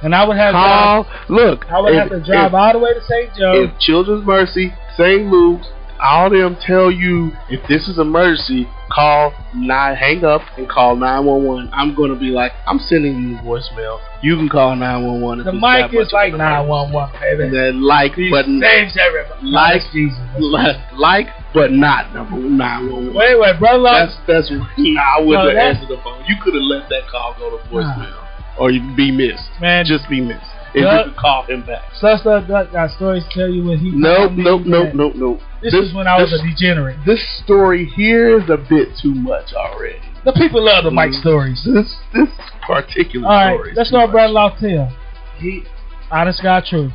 [0.03, 1.07] And I would have Call.
[1.29, 3.35] Look, I would if- have to drive if- all the way to St.
[3.35, 3.53] Joe.
[3.65, 5.27] if Children's Mercy, St.
[5.29, 5.67] Luke's,
[6.01, 11.24] all them tell you if this is emergency, call nine, hang up and call nine
[11.24, 11.70] one one.
[11.72, 14.01] I'm gonna be like, I'm sending you a voicemail.
[14.22, 15.44] You can call nine one one.
[15.44, 17.51] the mic is like 911, baby.
[17.55, 19.46] Then like, He but saves everybody.
[19.46, 20.18] like, Jesus.
[20.38, 23.14] like, like, but not number nine one one.
[23.14, 23.83] Wait, wait, brother.
[23.85, 26.24] That's that's nah, I wouldn't No, have answered the phone.
[26.27, 28.24] You could have let that call go to voicemail
[28.59, 29.48] or you'd be missed.
[29.61, 30.44] Man, Just be missed.
[30.74, 31.83] If Doug- you could call him back.
[32.01, 33.90] Such stuff got, stories to tell you when he.
[33.90, 35.40] Nope, nope, nope, nope, nope.
[35.62, 36.97] This, is when I was this- a degenerate.
[37.05, 39.99] this story here is a bit too much already.
[40.25, 41.21] The people love the Mike Mm.
[41.21, 41.62] stories.
[41.64, 42.29] This this
[42.66, 43.73] particular All right, story.
[43.75, 44.11] let's much.
[44.11, 44.92] brother Lawtell.
[45.38, 45.64] He,
[46.11, 46.92] honest God, truth.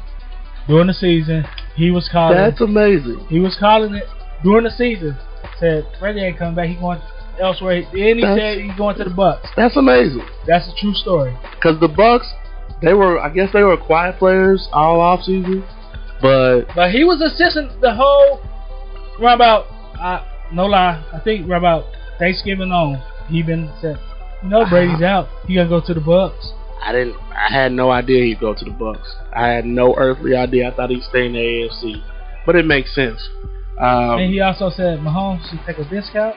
[0.67, 1.45] During the season,
[1.75, 2.37] he was calling.
[2.37, 3.19] That's amazing.
[3.29, 4.07] he was calling it
[4.43, 5.15] during the season.
[5.59, 6.67] Said Freddie ain't coming back.
[6.69, 6.99] He going
[7.39, 7.81] elsewhere.
[7.91, 9.49] Then he That's- said he's going to the Bucks.
[9.57, 10.23] That's amazing.
[10.47, 11.33] That's a true story.
[11.55, 12.31] Because the Bucks,
[12.81, 15.63] they were I guess they were quiet players all off season,
[16.21, 18.39] but But he was assisting the whole
[19.19, 19.65] right about.
[19.99, 21.85] Uh, no lie, I think right about
[22.19, 23.01] Thanksgiving on.
[23.27, 23.97] He been said,
[24.43, 25.27] you know, Brady's out.
[25.47, 26.51] He gonna go to the Bucks.
[26.83, 27.15] I didn't.
[27.31, 29.15] I had no idea he'd go to the Bucks.
[29.33, 30.69] I had no earthly idea.
[30.69, 32.03] I thought he'd stay in the AFC,
[32.45, 33.21] but it makes sense.
[33.79, 36.35] Um, and he also said Mahomes should take a discount.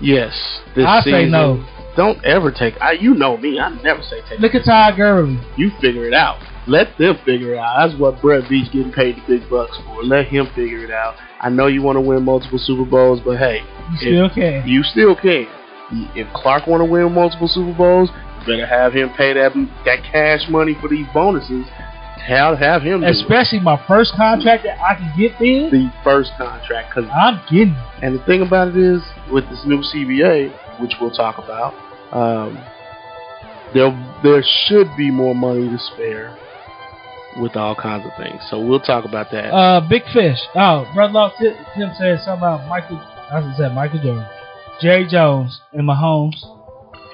[0.00, 1.66] yes, this I say no.
[1.96, 2.74] Don't ever take.
[2.80, 3.58] I, you know me.
[3.58, 4.38] I never say take.
[4.38, 5.40] Look at Todd Gurley.
[5.56, 6.38] You figure it out.
[6.66, 7.88] Let them figure it out.
[7.88, 10.02] That's what Brett Veach getting paid the big bucks for.
[10.04, 11.14] Let him figure it out.
[11.40, 13.60] I know you want to win multiple Super Bowls, but hey,
[13.92, 14.68] You still can.
[14.68, 15.46] you still can.
[16.14, 19.52] If Clark want to win multiple Super Bowls, you better have him pay that
[19.84, 21.66] that cash money for these bonuses.
[22.26, 23.02] Have have him.
[23.02, 25.70] Especially my first contract that I can get then.
[25.72, 26.92] the first contract.
[26.94, 28.04] Cause, I'm getting it.
[28.04, 29.00] and the thing about it is,
[29.32, 31.72] with this new CBA, which we'll talk about,
[32.14, 32.62] um,
[33.72, 33.90] there
[34.22, 36.36] there should be more money to spare
[37.38, 38.40] with all kinds of things.
[38.50, 39.50] So we'll talk about that.
[39.54, 40.38] Uh, Big Fish.
[40.54, 42.96] Oh, brother Law Tim, Tim said something about Michael.
[42.98, 44.26] I said Michael Jordan,
[44.80, 46.34] Jerry Jones, and Mahomes.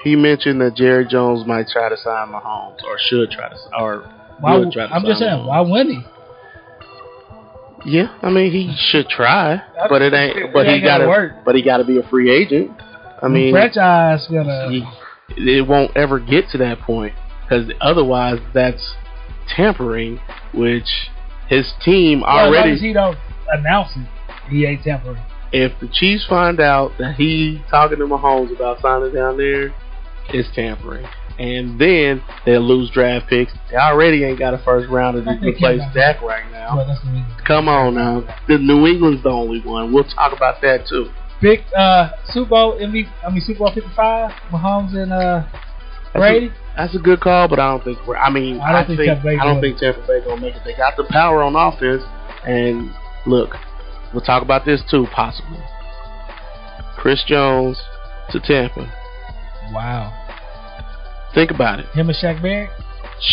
[0.03, 4.09] he mentioned that Jerry Jones might try to sign Mahomes, or should try to, or
[4.39, 5.47] Why, would try to I'm just saying, Mahomes.
[5.47, 6.01] why wouldn't he?
[7.85, 10.51] Yeah, I mean he should try, but it ain't.
[10.51, 11.07] But It he ain't gonna gotta.
[11.07, 11.45] work.
[11.45, 12.71] But he gotta be a free agent.
[13.21, 14.69] I mean, franchise gonna.
[14.71, 14.83] he-
[15.37, 18.95] it won't ever get to that point because otherwise that's
[19.55, 20.19] tampering,
[20.53, 20.87] which
[21.47, 22.71] his team Well, as long already.
[22.73, 23.17] as he don't
[23.53, 24.07] announce it,
[24.49, 25.21] he ain't tampering.
[25.51, 29.73] if the Chiefs find out that he talking to Mahomes about signing down there,
[30.29, 31.05] it's tampering.
[31.39, 33.53] And then they'll lose draft picks.
[33.69, 36.75] They already ain't got a first rounder to replace Dak right now.
[36.77, 37.27] Well, that's the reason.
[37.45, 38.23] Come on now.
[38.47, 39.93] The New England's the only one.
[39.93, 41.11] We'll talk about that too.
[41.39, 43.07] Big uh, Super Bowl MVP.
[43.23, 44.31] I mean Super Bowl 55.
[44.51, 45.43] Mahomes and uh,
[46.15, 46.51] Brady.
[46.77, 48.99] That's a good call, but I don't think we're I mean I don't I, think
[48.99, 49.61] think, Tampa Bay I don't will.
[49.61, 50.61] think Tampa Bay gonna make it.
[50.63, 52.03] They got the power on offense
[52.45, 52.91] and
[53.25, 53.55] look,
[54.13, 55.57] we'll talk about this too, possibly.
[56.95, 57.81] Chris Jones
[58.31, 58.91] to Tampa.
[59.73, 60.13] Wow.
[61.33, 61.87] Think about it.
[61.87, 62.69] Him and Shaq Barrett.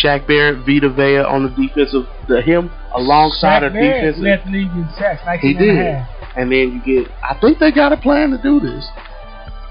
[0.03, 4.41] Shaq Barrett, Vita Vea on the defensive, the him alongside Shaq of Barrett defensive, led
[4.45, 5.21] the league in sacks.
[5.25, 5.93] 19 He and a did.
[5.93, 6.09] half.
[6.37, 7.11] and then you get.
[7.23, 8.85] I think they got a plan to do this.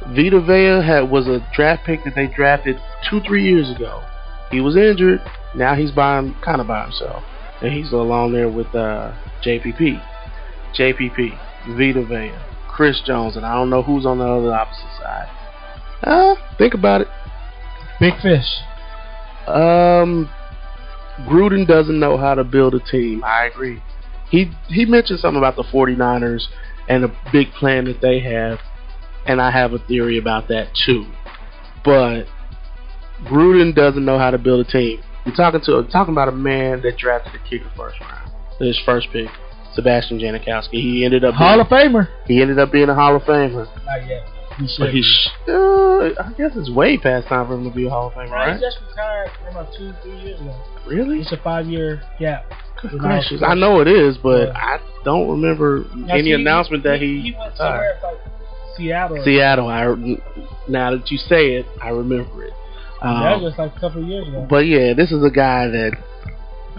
[0.09, 2.77] Vita Vea had was a draft pick that they drafted
[3.09, 4.03] two, three years ago.
[4.51, 5.21] He was injured.
[5.55, 7.23] Now he's by kind of by himself,
[7.63, 10.03] and he's along there with uh, JPP,
[10.79, 11.39] JPP,
[11.77, 12.33] Vita Vea,
[12.69, 15.29] Chris Jones, and I don't know who's on the other opposite side.
[16.03, 17.09] Uh, think about it.
[17.99, 18.47] Big Fish.
[19.47, 20.29] Um,
[21.21, 23.23] Gruden doesn't know how to build a team.
[23.25, 23.83] I agree.
[24.31, 26.47] He he mentioned something about the 49ers
[26.89, 28.59] and the big plan that they have,
[29.27, 31.07] and I have a theory about that too.
[31.85, 32.25] But
[33.25, 35.01] Gruden doesn't know how to build a team.
[35.25, 39.09] You're talking to talking about a man that drafted a kicker first round, his first
[39.13, 39.29] pick,
[39.75, 40.73] Sebastian Janikowski.
[40.73, 42.09] He ended up being Hall being, of Famer.
[42.27, 43.67] he ended up being a Hall of Famer.
[43.85, 44.23] Not yet.
[44.59, 44.79] He should.
[44.79, 47.91] But he, sh- uh, I guess it's way past time for him to be a
[47.91, 48.55] Hall of Famer, No, right?
[48.57, 50.55] He just retired about two, three years ago.
[50.87, 51.21] Really?
[51.21, 52.53] It's a five-year gap.
[52.83, 53.43] Good gracious.
[53.45, 54.53] I know it is, but Yeah.
[54.55, 57.57] I don't remember Now, any see, announcement that he, he went retired.
[57.57, 58.34] somewhere like
[58.77, 59.23] Seattle.
[59.25, 59.69] Seattle.
[59.69, 59.85] I
[60.69, 62.53] now that you say it, I remember it.
[63.03, 64.47] that Um, was like a couple of years ago.
[64.49, 65.93] but yeah, this is a guy that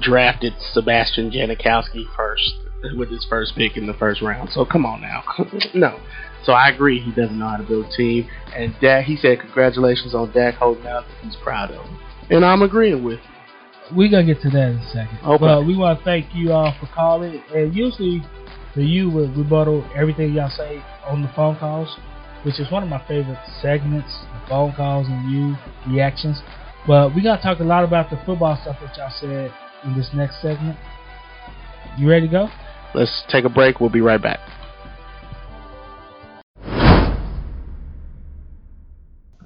[0.01, 2.53] drafted Sebastian Janikowski first
[2.97, 4.49] with his first pick in the first round.
[4.51, 5.23] So come on now,
[5.73, 5.99] no.
[6.43, 9.05] So I agree he doesn't know how to build a team, and Dak.
[9.05, 11.05] He said congratulations on Dak holding out.
[11.23, 11.97] He's proud of him,
[12.29, 13.19] and I'm agreeing with.
[13.19, 13.31] him.
[13.95, 15.19] We're gonna get to that in a second.
[15.25, 15.37] Okay.
[15.39, 17.41] But we want to thank you all for calling.
[17.53, 18.23] And usually,
[18.73, 21.95] for you, we rebuttal everything y'all say on the phone calls,
[22.43, 24.11] which is one of my favorite segments.
[24.21, 25.55] The phone calls and you
[25.87, 26.41] reactions.
[26.87, 30.09] But we gotta talk a lot about the football stuff that y'all said in this
[30.13, 30.77] next segment.
[31.97, 32.49] You ready to go?
[32.93, 33.79] Let's take a break.
[33.79, 34.39] We'll be right back.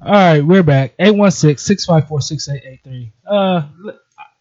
[0.02, 0.98] All right, we're back.
[0.98, 3.12] 816-654-6883.
[3.30, 3.68] Uh,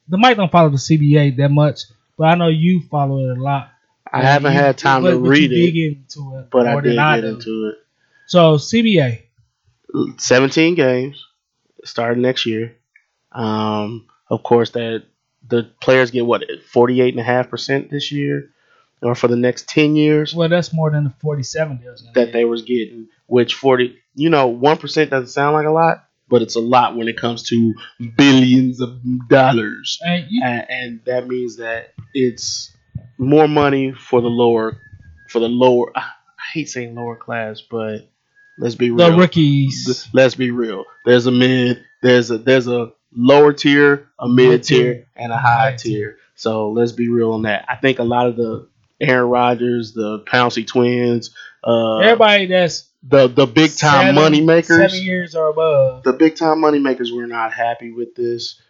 [0.09, 1.81] the mic don't follow the CBA that much,
[2.17, 3.69] but I know you follow it a lot.
[4.13, 7.21] I haven't You- had time but- to but read it, it but I did get
[7.21, 7.27] do.
[7.29, 7.75] into it.
[8.27, 9.23] So CBA,
[10.19, 11.25] 17 games
[11.85, 12.77] starting next year.
[13.33, 15.05] Um, of course, that
[15.47, 16.43] the players get what
[16.73, 18.51] 48.5 percent this year,
[19.03, 21.81] or for the next 10 years well, that's more than the 47
[22.15, 22.33] that be.
[22.33, 23.09] they was getting.
[23.27, 26.97] Which 40, you know, one percent doesn't sound like a lot, but it's a lot
[26.97, 27.75] when it comes to
[28.17, 32.75] billions of dollars, And you, and, and that means that it's
[33.19, 34.79] more money for the lower,
[35.29, 35.93] for the lower.
[35.97, 36.05] I
[36.53, 38.09] hate saying lower class, but
[38.59, 39.11] let's be real.
[39.11, 40.09] the rookies.
[40.13, 40.85] Let's be real.
[41.05, 45.77] There's a mid, there's a there's a lower tier, a mid tier, and a high
[45.77, 46.17] tier.
[46.35, 47.65] So let's be real on that.
[47.69, 48.69] I think a lot of the
[49.01, 51.35] Aaron Rodgers, the Pouncey twins,
[51.65, 56.03] uh, Everybody that's the the big time seven- money makers, seven years or above.
[56.05, 58.61] the big time money makers were not happy with this.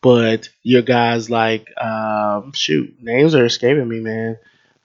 [0.00, 4.38] But your guys like um, shoot, names are escaping me, man.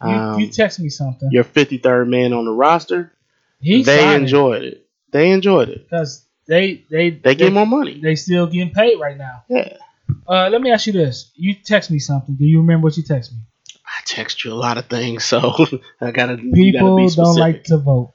[0.03, 1.29] You, Um, you text me something.
[1.31, 3.13] your 53rd man on the roster,
[3.61, 4.85] He they enjoyed it.
[5.11, 5.87] They enjoyed it.
[5.89, 7.99] because they they They get more money.
[8.01, 9.43] They still getting paid right now.
[9.47, 9.77] Yeah.
[10.27, 12.35] Uh, let me ask you this: You text me something.
[12.35, 13.37] Do you remember what you text me?
[13.85, 15.39] I text you a lot of things, so
[16.01, 16.33] I gotta.
[16.41, 18.13] you gotta People be don't like to vote.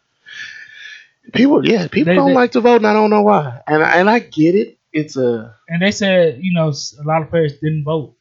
[1.33, 1.67] people.
[1.67, 3.61] Yeah, people They- don't they- like to vote, and I don't know why.
[3.67, 4.78] And and I get it.
[4.93, 8.17] It's a And they said, you know, a lot of players didn't vote.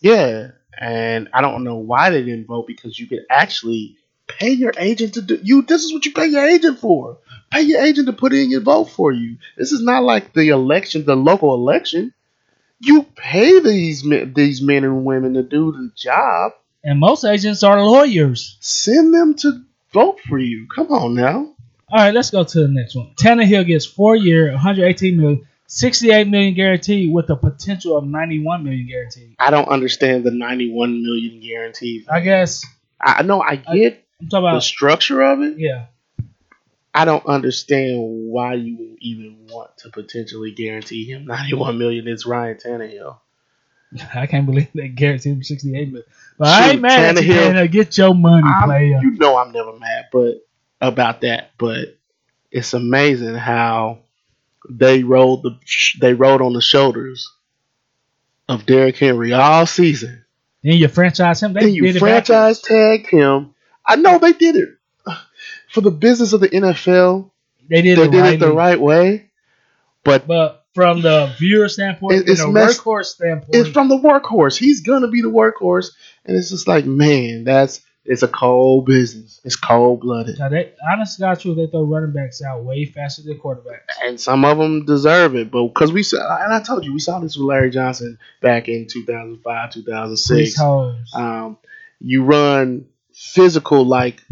[0.00, 4.72] yeah, and I don't know why they didn't vote because you could actually pay your
[4.78, 5.62] agent to do you.
[5.62, 7.18] This is what you pay your agent for.
[7.50, 9.38] Pay your agent to put in your vote for you.
[9.56, 12.12] This is not like the election, the local election.
[12.80, 16.52] You pay these men, these men and women to do the job.
[16.84, 18.56] And most agents are lawyers.
[18.60, 20.68] Send them to vote for you.
[20.74, 21.54] Come on now.
[21.90, 23.14] All right, let's go to the next one.
[23.16, 28.86] Tannehill gets four year, 118 million, 68 million guaranteed with a potential of 91 million
[28.86, 29.36] guaranteed.
[29.38, 32.04] I don't understand the 91 million guarantee.
[32.10, 32.64] I guess
[33.00, 35.58] I I know I get I'm talking the structure of it.
[35.58, 35.86] Yeah,
[36.94, 37.98] I don't understand
[38.30, 42.08] why you would even want to potentially guarantee him 91 million.
[42.08, 43.16] It's Ryan Tannehill.
[44.14, 46.02] I can't believe they guaranteed him 68 million.
[46.38, 47.70] But I ain't Shoot, mad at you, Tannehill- Tannehill.
[47.72, 48.98] Get your money, I'm- player.
[49.02, 50.46] you know I'm never mad, but
[50.80, 51.50] about that.
[51.58, 51.96] But
[52.50, 53.98] it's amazing how
[54.68, 55.58] they rolled the
[56.00, 57.30] they rode on the shoulders
[58.48, 60.24] of Derrick Henry all season.
[60.62, 61.52] Then you franchise him.
[61.52, 63.54] They and you did franchise tagged him.
[63.86, 64.68] I know they did it
[65.70, 67.30] for the business of the NFL.
[67.68, 69.30] They did, They it, did right it the right way,
[70.04, 73.88] but But from the viewer standpoint, It- it's from the messed- workhorse standpoint, it's from
[73.88, 74.56] the workhorse.
[74.56, 75.90] He's gonna be the workhorse,
[76.24, 79.38] and it's just like, man, that's it's a cold business.
[79.44, 82.86] It's cold blooded, now they, honest to God truth, they throw running backs out way
[82.86, 83.82] faster than quarterbacks.
[84.02, 85.50] and some of them deserve it.
[85.50, 88.68] But because we saw, and I told you, we saw this with Larry Johnson back
[88.68, 90.28] in 2005, 2006.
[90.28, 90.96] These hoes.
[91.14, 91.58] um,
[92.00, 94.22] you run physical like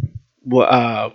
[0.43, 1.11] what uh,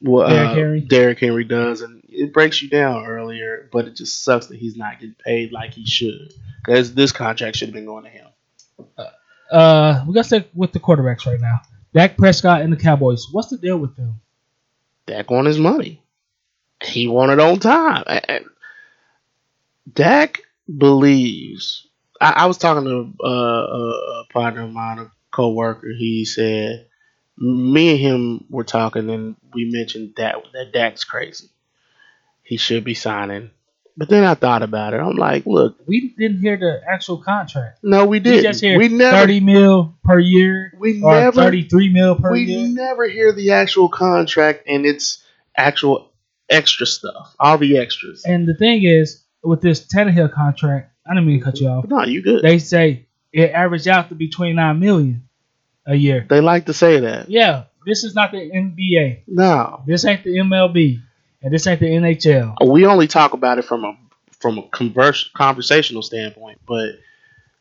[0.00, 0.80] what Derrick uh, Henry?
[0.80, 3.68] Derrick Henry does, and it breaks you down earlier.
[3.70, 6.32] But it just sucks that he's not getting paid like he should,
[6.64, 8.26] because this contract should have been going to him.
[9.52, 11.60] Uh, we got to stick with the quarterbacks right now.
[11.92, 13.26] Dak Prescott and the Cowboys.
[13.32, 14.20] What's the deal with them?
[15.06, 16.02] Dak want his money.
[16.82, 18.04] He want it on time.
[18.06, 18.44] And
[19.92, 21.86] Dak believes.
[22.20, 25.88] I, I was talking to uh, a, a partner of mine, a coworker.
[25.96, 26.86] He said,
[27.36, 31.48] me and him were talking, and we mentioned that that Dak's crazy.
[32.42, 33.50] He should be signing.
[33.96, 35.00] But then I thought about it.
[35.00, 37.80] I'm like, look, We didn't hear the actual contract.
[37.82, 38.42] no, we We didn't.
[38.44, 42.58] just hear we never, 30 mil per year we never, 33 mil per we year.
[42.60, 45.22] We never hear the actual contract and its
[45.56, 46.10] actual
[46.48, 48.24] extra stuff, all the extras.
[48.24, 51.86] And the thing is, with this Tannehill contract, I didn't mean to cut you off.
[51.88, 52.42] No, you good.
[52.42, 55.28] They say it averaged out to be 29 million
[55.86, 56.26] a year.
[56.28, 57.30] They like to say that.
[57.30, 59.22] Yeah, this is not the NBA.
[59.28, 61.00] No, This ain't the MLB,
[61.42, 62.70] and this ain't the NHL.
[62.70, 63.96] we only talk about it from a
[64.40, 66.98] from a converse, conversational standpoint, but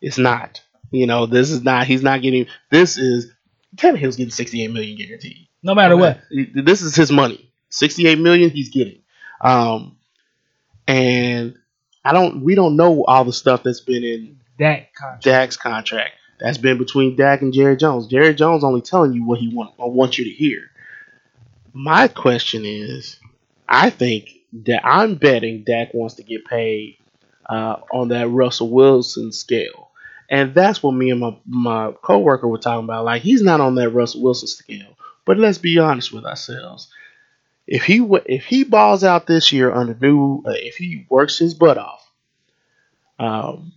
[0.02, 0.62] it's not.
[0.92, 1.86] You know, this is not.
[1.88, 2.48] He's not getting.
[2.72, 3.32] This is
[3.76, 5.48] Tannehill's getting sixty eight million guaranteed.
[5.62, 6.22] No matter what.
[6.32, 7.52] This is his money.
[7.70, 8.50] Sixty eight million.
[8.50, 9.00] He's getting.
[9.42, 9.98] Um,
[10.88, 11.56] and
[12.04, 12.44] I don't.
[12.44, 15.24] We don't know all the stuff that's been in That contract.
[15.24, 16.16] Dak's contract.
[16.40, 18.08] That's been between Dak and Jerry Jones.
[18.08, 20.72] Jerry Jones only telling you what he want wants you to hear.
[21.74, 23.20] My question is,
[23.70, 24.32] I think
[24.65, 26.97] that I'm betting Dak wants to get paid
[27.47, 29.91] uh, on that Russell Wilson scale.
[30.28, 33.05] And that's what me and my, my coworker were talking about.
[33.05, 34.97] Like he's not on that Russell Wilson scale.
[35.26, 36.91] But let's be honest with ourselves.
[37.67, 41.53] If he if he balls out this year under new, uh, if he works his
[41.53, 42.11] butt off,
[43.20, 43.74] um,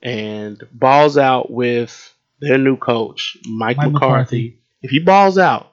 [0.00, 4.58] and balls out with their new coach Mike, Mike McCarthy, McCarthy.
[4.82, 5.72] if he balls out,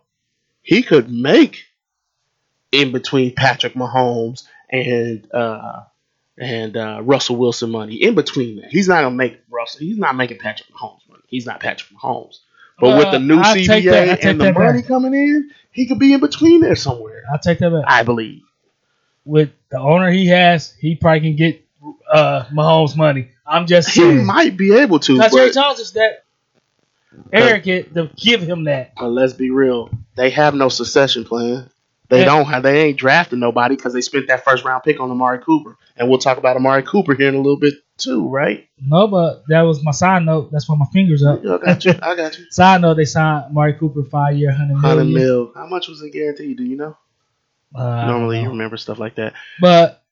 [0.63, 1.65] he could make
[2.71, 5.83] in between Patrick Mahomes and uh,
[6.37, 7.95] and uh, Russell Wilson money.
[7.95, 9.79] In between that, he's not gonna make Russell.
[9.81, 11.23] He's not making Patrick Mahomes money.
[11.27, 12.39] He's not Patrick Mahomes.
[12.79, 14.87] But with Uh, the new I'll CBA and the money back.
[14.87, 17.23] coming in, he could be in between there somewhere.
[17.31, 17.83] I'll take that back.
[17.87, 18.41] I believe.
[19.23, 21.63] With the owner he has, he probably can get
[22.11, 23.29] uh, Mahomes money.
[23.45, 24.25] I'm just He saying.
[24.25, 26.23] might be able to, Because Jerry but, Jones is that
[27.31, 28.93] arrogant to give him that.
[28.97, 29.89] but let's be real.
[30.15, 31.69] They have no succession plan.
[32.11, 32.25] They Yeah.
[32.25, 32.61] don't have.
[32.63, 36.09] They ain't drafting nobody because they spent that first round pick on Amari Cooper, and
[36.09, 38.67] we'll talk about Amari Cooper here in a little bit too, right?
[38.79, 40.51] No, but that was my side note.
[40.51, 41.39] That's why my fingers up.
[41.39, 41.93] I got you.
[42.01, 42.45] I got you.
[42.51, 45.13] Side note, they signed Mari Cooper five year, hundred Hundred million.
[45.15, 45.51] mil.
[45.55, 46.57] How much was it guaranteed?
[46.57, 46.97] Do you know?
[47.73, 50.03] Uh, Normally, you remember stuff like that but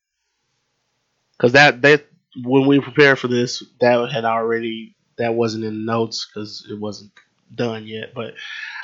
[1.37, 2.05] because that that
[2.43, 6.79] when we prepared for this, that had already that wasn't in the notes because it
[6.79, 7.11] wasn't
[7.53, 8.13] done yet.
[8.13, 8.35] But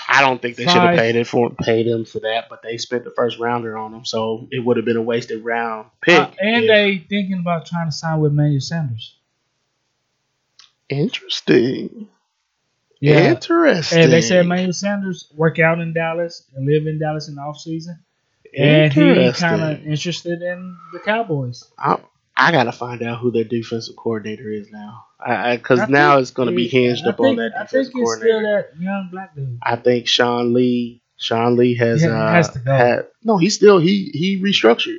[0.08, 2.46] I don't think they should have paid it for paid him for that.
[2.50, 5.44] But they spent the first rounder on him, so it would have been a wasted
[5.44, 6.20] round pick.
[6.20, 9.16] uh, and if- they thinking about trying to sign with Manuel Sanders.
[10.90, 12.08] interesting,
[13.00, 14.00] Yeah, interesting.
[14.04, 17.42] and they said Manuel Sanders work out in Dallas and live in Dallas in the
[17.42, 17.98] off season,
[18.58, 21.64] and he kind of interested in the Cowboys.
[21.78, 21.98] I,
[22.38, 25.06] I gotta find out who their defensive coordinator is now.
[25.26, 27.62] I because now it's gonna be hinged I up on that defensive.
[27.62, 28.38] I think it's coordinator.
[28.40, 29.60] still that young black dude.
[29.64, 31.02] I think Sean Lee.
[31.18, 33.38] Sean Lee has Yeah, uh, has had- no.
[33.38, 34.98] He still he he restructured.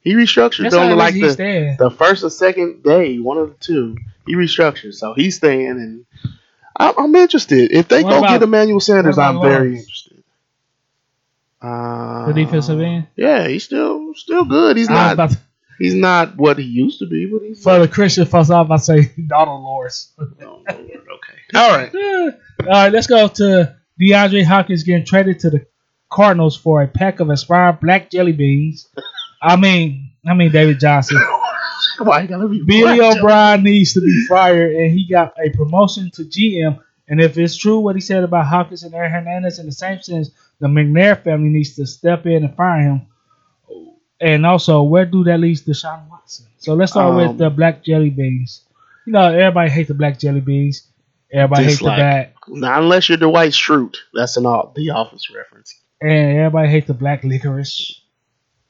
[0.00, 1.76] He restructured That's on like the, staying.
[1.78, 3.96] the first or second day, one of the two.
[4.24, 6.06] He restructured, so he's staying, and
[6.76, 7.72] I'm, I'm interested.
[7.72, 9.80] If they What go about- get Emmanuel Sanders, I'm very Lawrence?
[9.80, 10.22] interested.
[11.60, 13.08] Uh, The defensive end?
[13.16, 14.76] yeah, he's still still good.
[14.76, 15.38] He's I not about to,
[15.78, 18.66] he's not what he used to be, but he's for the Christian fans, I was
[18.66, 20.12] about to say Donald Lawrence.
[20.18, 21.40] Oh, Lord, okay.
[21.54, 21.94] All right.
[22.60, 25.66] All right, let's go to DeAndre Hopkins getting traded to the
[26.10, 28.88] Cardinals for a pack of expired black jelly beans.
[29.42, 31.18] I mean, I mean David Johnson.
[31.98, 36.22] Why gotta be Billy O'Brien needs to be fired, and he got a promotion to
[36.22, 36.78] GM.
[37.08, 40.00] And if it's true what he said about Hopkins and Aaron Hernandez, in the same
[40.02, 43.06] sense, the McNair family needs to step in and fire him.
[44.20, 46.46] And also, where do that leave Deshaun Watson?
[46.58, 48.62] So let's start Um, with the black jelly beans.
[49.06, 50.86] You know, everybody hates the black jelly beans.
[51.32, 53.96] Everybody hates the black, Not unless you're Dwight Schrute.
[54.14, 55.74] That's an all the office reference.
[56.00, 58.00] and everybody hates the black licorice.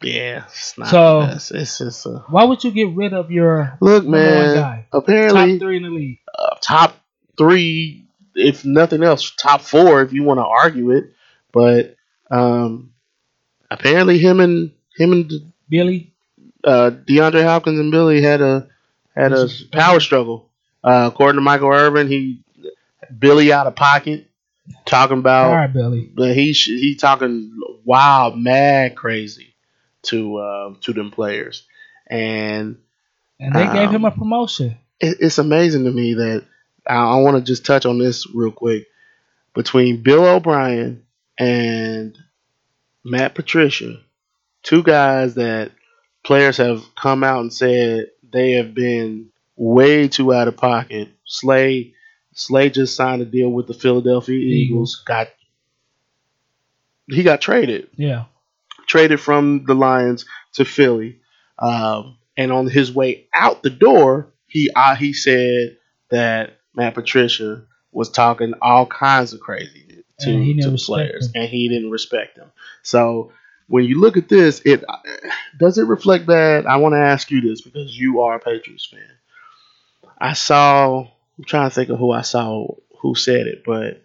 [0.03, 1.51] Yeah, it's not So- the best.
[1.53, 4.55] It's just a Why would you get rid of your look, man.
[4.57, 4.87] guy?
[4.93, 6.19] Apparently, top three in the league?
[6.39, 6.97] uh, top
[7.39, 11.13] three, if nothing else, top four if you want to argue it.
[11.53, 11.97] But
[12.31, 12.91] um,
[13.71, 15.33] apparently, him and him and
[15.69, 16.13] Billy,
[16.65, 18.69] uh, DeAndre Hopkins and Billy had a
[19.15, 20.51] had a power struggle.
[20.85, 22.43] Uh, according to Michael Irvin, he
[23.19, 24.29] Billy out of pocket,
[24.85, 26.11] talking about all right, Billy.
[26.15, 27.53] but he he talking
[27.85, 29.55] wild, mad, crazy
[30.03, 31.67] to uh, to them players,
[32.07, 32.79] and
[33.41, 34.77] And they gave him Um, a promotion.
[35.01, 36.45] it, it's amazing to me that
[36.87, 38.87] I, I want to just touch on this real quick
[39.55, 41.03] between Bill O'Brien
[41.39, 42.17] and
[43.05, 43.99] Matt Patricia,
[44.67, 45.71] two guys that
[46.25, 51.09] players have come out and said they have been way too out of pocket.
[51.25, 51.95] Slay
[52.35, 55.03] Slay just signed a deal with the Philadelphia Eagles.
[55.07, 55.29] Got
[57.09, 58.25] he got traded Yeah.
[58.87, 61.21] traded from the Lions to Philly,
[61.59, 65.79] um, and on his way out the door, he uh, he said
[66.11, 67.63] that Matt Patricia
[67.93, 71.43] was talking all kinds of crazy to, to players, him.
[71.43, 72.51] and he didn't respect them.
[72.83, 73.33] So
[73.69, 74.85] when you look at this, it
[75.59, 76.67] does it reflect bad.
[76.67, 79.01] I want to ask you this because you are a Patriots fan.
[80.19, 81.01] I saw.
[81.39, 82.67] I'm trying to think of who I saw
[83.01, 84.03] who said it, but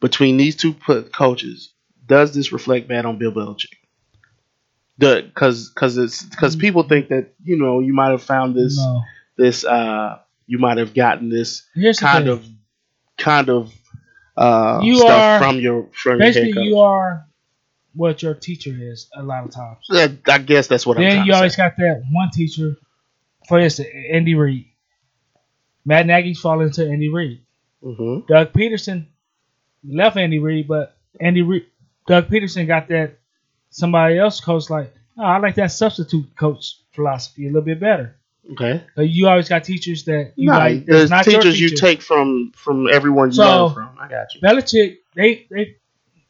[0.00, 1.70] between these two put coaches,
[2.06, 3.74] does this reflect bad on Bill Belichick?
[4.98, 8.76] The because because it's because people think that you know you might have found this
[8.78, 9.02] No.
[9.36, 12.46] this uh you might have gotten this Here's kind of
[13.18, 13.72] kind of
[14.36, 16.64] uh You stuff are- from your from your Basically, coach.
[16.64, 17.26] you are
[17.94, 19.78] what your teacher is a lot of times.
[19.90, 21.62] Yeah, I guess that's what I'm then you to always say.
[21.62, 22.76] got that one teacher.
[23.48, 24.66] For instance, Andy Reid.
[25.84, 27.40] Matt Nagy's falling into Andy Reid.
[27.82, 29.06] hmm Doug Pederson
[29.86, 31.66] left Andy Reid, but Andy Reid,
[32.06, 33.18] Doug Pederson got that
[33.70, 38.16] somebody else coach like, oh, I like that substitute coach philosophy a little bit better.
[38.52, 38.82] Okay.
[38.96, 40.84] But you always got teachers that you No, like.
[40.86, 43.90] there's not teachers you take from from everyone you So- learn from.
[44.00, 44.40] I got you.
[44.40, 45.76] Belichick, they they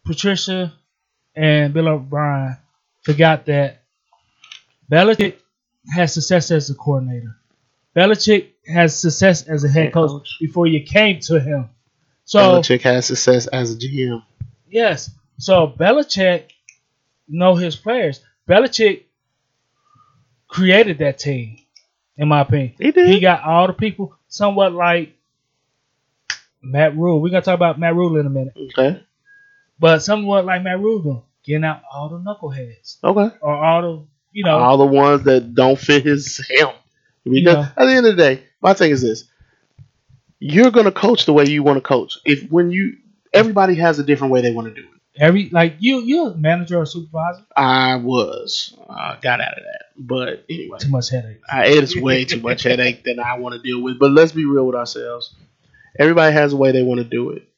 [0.04, 0.72] Patricia
[1.34, 2.56] and Bill O'Brien
[3.02, 3.82] forgot that
[4.90, 5.36] Belichick
[5.94, 7.36] has success as a coordinator.
[7.96, 10.36] Belichick has success as a head coach, coach.
[10.40, 11.68] before you came to him.
[12.24, 14.22] So Belichick has success as a GM.
[14.68, 16.44] yes, so Belichick
[17.28, 18.20] know his players.
[18.48, 19.04] Belichick
[20.48, 21.58] created that team,
[22.16, 22.74] in my opinion.
[22.78, 23.08] He did.
[23.08, 25.16] He got all the people, somewhat like
[26.62, 27.20] Matt Rhule.
[27.20, 28.54] We're gonna talk about Matt Rhule in a minute.
[28.56, 29.02] Okay.
[29.82, 33.36] But somewhat like Matt doing, getting out all the knuckleheads Okay.
[33.40, 36.68] or all the you know All the ones that don't fit his him.
[37.24, 37.68] Because Yeah.
[37.76, 39.24] at the end of the day, my thing is this:
[40.38, 42.16] you're gonna coach the way you want to coach.
[42.24, 42.98] If when you
[43.32, 45.00] everybody has a different way they want to do it.
[45.20, 47.44] every like you you're a manager or supervisor.
[47.56, 51.40] I was uh, got out of that, but anyway, Too much headache.
[51.50, 53.98] I, it is way too much headache than I want to deal with.
[53.98, 55.34] But let's be real with ourselves.
[55.98, 57.48] Everybody has a way they want to do it,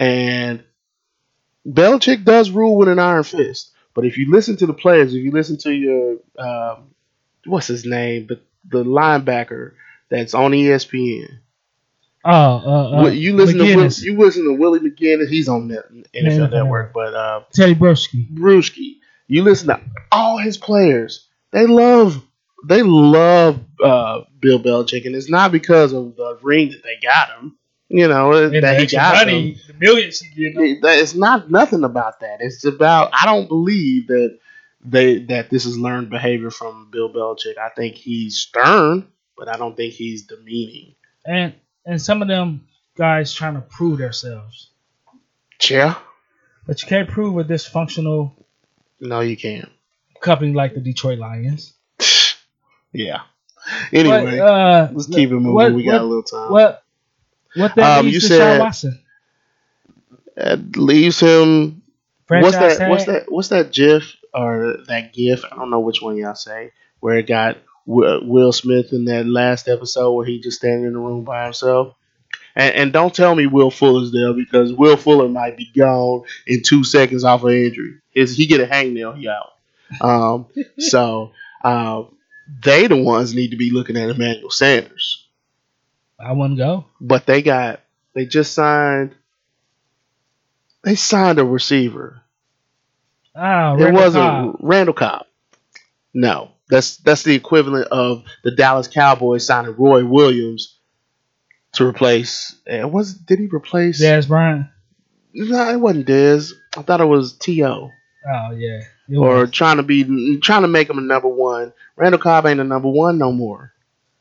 [0.00, 0.64] and
[1.66, 3.70] Belichick does rule with an iron fist.
[3.94, 6.90] But if you listen to the players, if you listen to your um,
[7.46, 9.72] what's his name, the the linebacker
[10.08, 11.38] that's on ESPN,
[12.24, 15.28] Oh, uh, uh, you listen to you listen to Willie McGinest.
[15.28, 15.84] He's on the
[16.14, 16.46] NFL Yeah.
[16.46, 18.32] Network, but uh, Tedy Bruschi.
[18.32, 18.96] Brewski.
[19.26, 21.28] You listen to all his players.
[21.50, 22.22] They love
[22.66, 27.28] they love uh, Bill Belichick, and it's not because of the ring that they got
[27.38, 27.58] him.
[27.88, 29.60] You know And that he got money, him.
[29.68, 30.60] the millions he get.
[30.60, 32.38] It- It's not nothing about that.
[32.40, 34.38] It's about I don't believe that
[34.84, 37.58] they that this is learned behavior from Bill Belichick.
[37.58, 39.06] I think he's stern,
[39.36, 40.94] but I don't think he's demeaning.
[41.26, 41.54] And
[41.86, 42.66] and some of them
[42.96, 44.70] guys trying to prove themselves,
[45.68, 45.96] Yeah,
[46.66, 48.32] but you can't prove a dysfunctional
[49.00, 49.68] no, you can't.
[50.20, 51.74] company like the Detroit Lions.
[52.92, 53.22] Yeah.
[53.92, 55.52] Anyway, But, uh, let's keep it moving.
[55.54, 56.50] what- we got what- a little time.
[56.52, 56.83] What
[57.56, 59.00] what that Um, means you to said- Sean Watson?
[60.36, 61.82] That leaves him
[62.26, 62.90] what's Franchise that?
[62.90, 63.24] What's that?
[63.30, 65.44] What's that GIF or that GIF?
[65.44, 66.72] I don't know which one y'all say.
[67.00, 70.98] Where it got Will Smith in that last episode where he just standing in the
[70.98, 71.94] room by himself.
[72.56, 76.62] And, and don't tell me Will Fuller's there because Will Fuller might be gone in
[76.62, 77.96] two seconds off of injury.
[78.10, 79.50] His he get a hangnail, he out.
[80.00, 80.46] Um,
[80.78, 81.32] so
[81.62, 82.16] um,
[82.64, 85.23] they the ones need to be looking at Emmanuel Sanders.
[86.18, 86.86] I wouldn't go.
[87.00, 87.80] But they got
[88.14, 89.14] they just signed.
[90.82, 92.20] They signed a receiver.
[93.34, 94.56] Ah, It wasn't Cobb.
[94.60, 95.26] Randall Cobb.
[96.12, 100.78] No, that's that's the equivalent of the Dallas Cowboys signing Roy Williams
[101.72, 102.54] to replace.
[102.66, 104.00] It was did he replace?
[104.00, 104.66] Dez Bryant.
[105.34, 106.52] No, it wasn't Dez.
[106.76, 108.80] I thought it was To Oh yeah.
[109.16, 109.50] Or was.
[109.50, 111.72] trying to be trying to make him a number one.
[111.96, 113.72] Randall Cobb ain't a number one no more.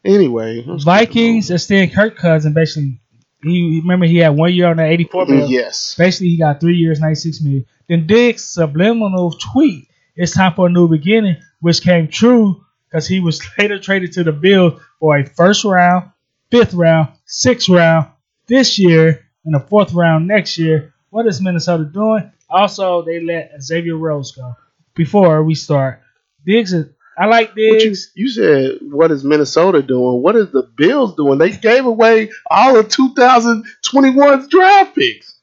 [0.06, 3.00] Anyway, let's keep it Vikings extend Kirk Cousin basically.
[3.42, 5.50] He remember he had one year on the eighty four million.
[5.50, 5.96] Yes.
[5.96, 7.66] Basically, he got three years, ninety six million.
[7.88, 13.20] Then Diggs subliminal tweet: "It's time for a new beginning," which came true because he
[13.20, 16.12] was later traded to the Bills for a first round,
[16.52, 18.08] fifth round, sixth round
[18.48, 20.94] this year, and a fourth round next year.
[21.10, 22.32] What is Minnesota doing?
[22.50, 24.56] Also, they let Xavier Rhodes go.
[24.96, 26.02] Before we start,
[26.46, 26.88] Diggs is.
[27.18, 28.12] I like this.
[28.16, 30.22] you, you said, what is Minnesota doing?
[30.22, 31.38] What is the Bills doing?
[31.38, 35.36] They gave away all of 2021's draft picks.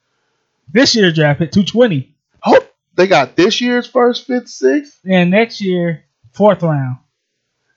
[0.73, 2.14] This year's draft pick, 220.
[2.45, 2.61] Oh,
[2.95, 4.99] they got this year's first, fifth, sixth.
[5.05, 6.99] and next year fourth round.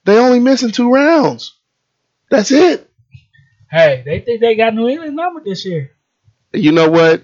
[0.06, 1.56] They only missing two rounds.
[2.30, 2.90] That's it.
[3.70, 5.92] Hey, they think they got New England number this year.
[6.52, 7.24] You know what?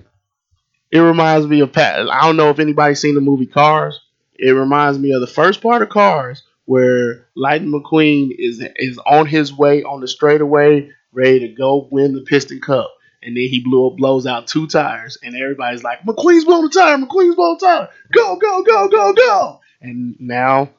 [0.92, 2.10] It reminds me of Pat.
[2.10, 4.00] I don't know if anybody's seen the movie Cars.
[4.34, 9.26] It reminds me of the first part of Cars where Lightning McQueen is is on
[9.26, 12.94] his way on the straightaway, ready to go win the Piston Cup,
[13.24, 16.96] and then he blew blows out two tires, and everybody's like, "McQueen's blowing the tire!
[16.98, 17.90] McQueen's blowing the tire!
[18.14, 20.70] Go go go go go!" And now.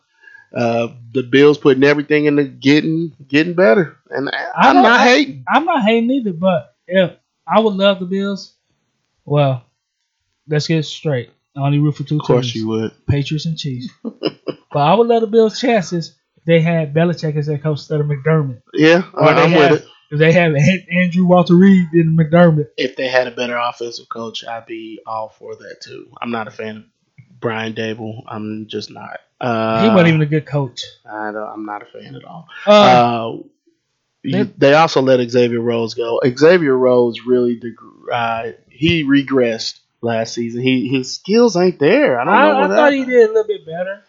[0.53, 5.45] Uh, the Bills putting everything into getting getting better, and I'm I- hating.
[5.49, 7.13] I'm not hating either, but if
[7.47, 8.53] I would love the Bills,
[9.25, 9.63] well,
[10.49, 11.31] let's get straight.
[11.57, 13.07] I only root for two Of course, teams: you would.
[13.07, 13.91] Patriots and Chiefs.
[14.73, 18.01] but I would love the Bills' chances if they had Belichick as their coach instead
[18.01, 18.63] of McDermott.
[18.75, 19.87] Yeah, Or I'm have- with it.
[20.13, 20.57] If they have
[20.91, 25.29] Andrew Walter Reid than McDermott, if they had a better offensive coach, I'd be all
[25.29, 26.09] for that too.
[26.21, 26.83] I'm not a fan of
[27.39, 28.25] Brian Daboll.
[28.27, 29.21] I'm just not.
[29.41, 30.83] Uh, he wasn't even a good coach.
[31.09, 32.49] I don't, I'm not a fan at all.
[32.67, 33.37] Uh, Uh,
[34.25, 36.21] they- they also let Xavier Rhodes go.
[36.37, 37.77] Xavier Rhodes really, deg-
[38.13, 40.61] uh, he regressed last season.
[40.63, 42.21] He his skills ain't there.
[42.21, 44.03] I don't know I, I what thought he did a little bit better.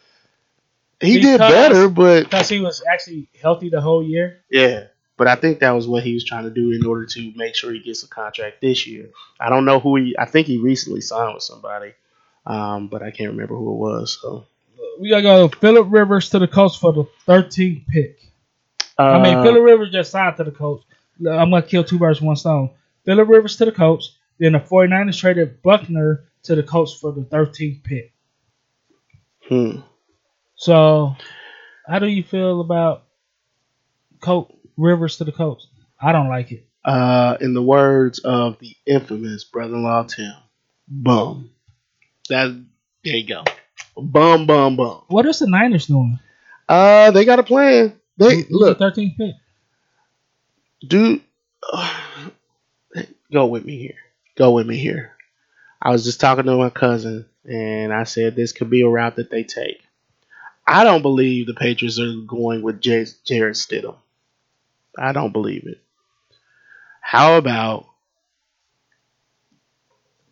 [1.01, 4.41] He did better, but because he was actually healthy the whole year.
[4.49, 4.85] yeah.
[5.17, 7.53] But I think that was what he was trying to do in order to make
[7.53, 9.09] sure he gets a contract this year.
[9.39, 10.15] I don't know who he.
[10.17, 11.93] I think he recently signed with somebody,
[12.47, 14.17] um, but I can't remember who it was.
[14.19, 14.47] So
[14.99, 18.17] We gotta go Philip Rivers to the Colts for the 13th pick.
[18.97, 20.85] I mean, Uh, Philip Rivers just signed to the Colts.
[21.19, 22.71] I'm gonna kill two birds with one stone.
[23.05, 24.17] Philip Rivers to the Colts.
[24.39, 28.11] Then the 49ers traded Buckner to the Colts for the 13th pick.
[29.47, 29.81] hmm.
[30.61, 31.15] So,
[31.87, 33.05] how do you feel about
[34.19, 35.65] Colt Rivers to the Colts?
[35.99, 36.67] I don't like it.
[36.85, 40.33] Uh, in the words of the infamous brother-in-law Tim,
[40.87, 41.49] bum.
[42.29, 42.63] That
[43.03, 43.43] there you go.
[43.97, 45.01] Bum, bum, bum.
[45.07, 46.19] What is the Niners doing?
[46.69, 47.99] Uh, they got a plan.
[48.17, 49.35] They Who's look, the 13th pick.
[50.87, 51.21] dude.
[53.33, 53.97] go with me here.
[54.37, 55.13] Go with me here.
[55.81, 59.15] I was just talking to my cousin, and I said this could be a route
[59.15, 59.81] that they take.
[60.67, 63.95] I don't believe the Patriots are going with J- Jarrett Stidham.
[64.97, 65.81] I don't believe it.
[67.01, 67.87] How about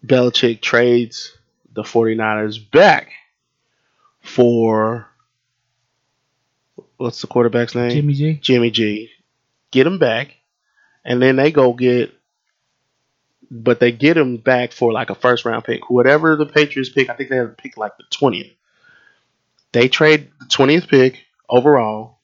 [0.06, 1.36] Belichick trades
[1.74, 3.12] the 49ers back
[4.22, 5.08] for
[6.98, 7.90] what's the quarterback's name?
[7.92, 8.34] Jimmy G.
[8.42, 9.10] Jimmy G,
[9.72, 10.36] get him back,
[11.04, 12.14] and then they go get,
[13.50, 17.10] but they get him back for like a first round pick, whatever the Patriots pick.
[17.10, 18.54] I think they had to pick like the twentieth.
[19.72, 22.20] They trade the twentieth pick overall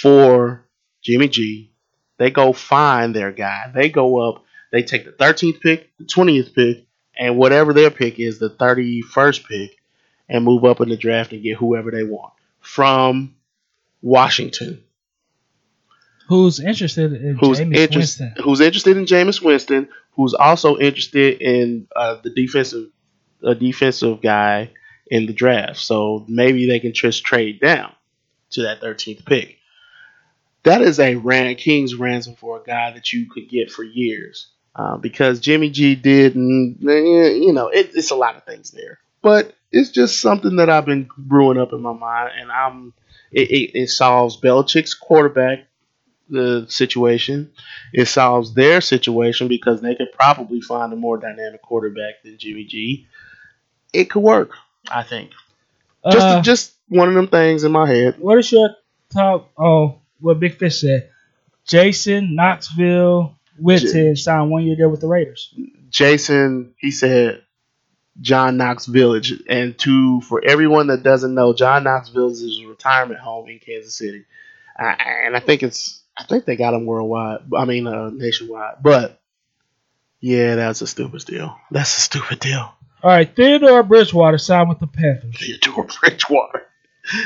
[0.00, 0.64] for
[1.02, 1.72] Jimmy G.
[2.18, 3.70] They go find their guy.
[3.74, 4.44] They go up.
[4.72, 6.86] They take the thirteenth pick, the twentieth pick,
[7.16, 9.76] and whatever their pick is, the thirty first pick,
[10.28, 13.34] and move up in the draft and get whoever they want from
[14.02, 14.82] Washington
[16.28, 18.44] Who's interested in who's Jameis interested Winston?
[18.44, 22.88] who's interested in Jameis Winston, who's also interested in uh, the defensive
[23.42, 24.70] a defensive guy
[25.10, 25.78] in the draft.
[25.78, 27.92] So maybe they can just trade down
[28.50, 29.58] to that 13th pick.
[30.62, 34.48] That is a ran king's ransom for a guy that you could get for years.
[34.74, 39.00] Uh, because Jimmy G did, eh, you know, it, it's a lot of things there,
[39.20, 42.94] but it's just something that I've been brewing up in my mind, and I'm
[43.32, 45.66] it, it, it solves Belichick's quarterback
[46.28, 47.50] the situation.
[47.92, 52.64] It solves their situation because they could probably find a more dynamic quarterback than Jimmy
[52.64, 53.08] G.
[53.92, 54.52] It could work,
[54.90, 55.30] I think.
[56.10, 58.16] Just Uh, just one of them things in my head.
[58.18, 58.70] what is your
[59.12, 59.50] top?
[59.58, 61.10] Oh, what Big Fish said.
[61.66, 65.54] Jason Knoxville Witten signed one year deal with the Raiders.
[65.90, 67.42] Jason, he said
[68.20, 69.34] John Knox Village.
[69.48, 73.58] And to for everyone that doesn't know, John Knox Village is a retirement home in
[73.58, 74.24] Kansas City.
[74.78, 77.40] Uh, and I think it's I think they got him worldwide.
[77.56, 78.76] I mean uh, nationwide.
[78.82, 79.20] But
[80.20, 81.56] yeah, that's a stupid deal.
[81.70, 82.72] That's a stupid deal.
[83.02, 85.36] All right, Theodore Bridgewater signed with the Panthers.
[85.38, 86.66] Theodore Bridgewater.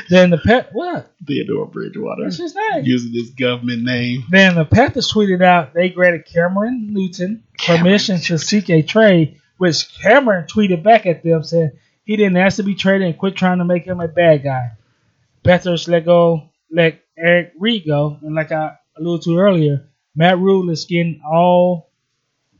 [0.09, 1.11] Then the Pat what?
[1.25, 2.23] Theodore Bridgewater.
[2.23, 2.85] What's his name?
[2.85, 4.23] Using his government name.
[4.29, 9.93] Then the Panthers tweeted out they granted Cameron Newton permission to seek a trade, which
[10.01, 11.71] Cameron tweeted back at them saying
[12.05, 14.71] he didn't ask to be traded and quit trying to make him a bad guy.
[15.43, 20.69] Panthers let go, let Eric Reid go, and like I alluded to earlier, Matt Rhule
[20.69, 21.89] is getting all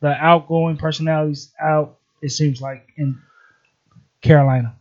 [0.01, 1.97] the outgoing personalities out.
[2.25, 3.21] It seems like in
[4.21, 4.75] Carolina.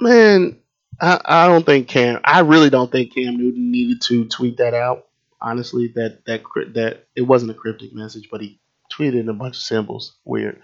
[0.00, 0.58] Man,
[1.00, 2.20] I, I don't think Cam.
[2.24, 5.06] I really don't think Cam Newton needed to tweet that out.
[5.40, 6.42] Honestly, that that
[6.74, 8.58] that it wasn't a cryptic message, but he
[8.92, 10.16] tweeted in a bunch of symbols.
[10.24, 10.60] Weird,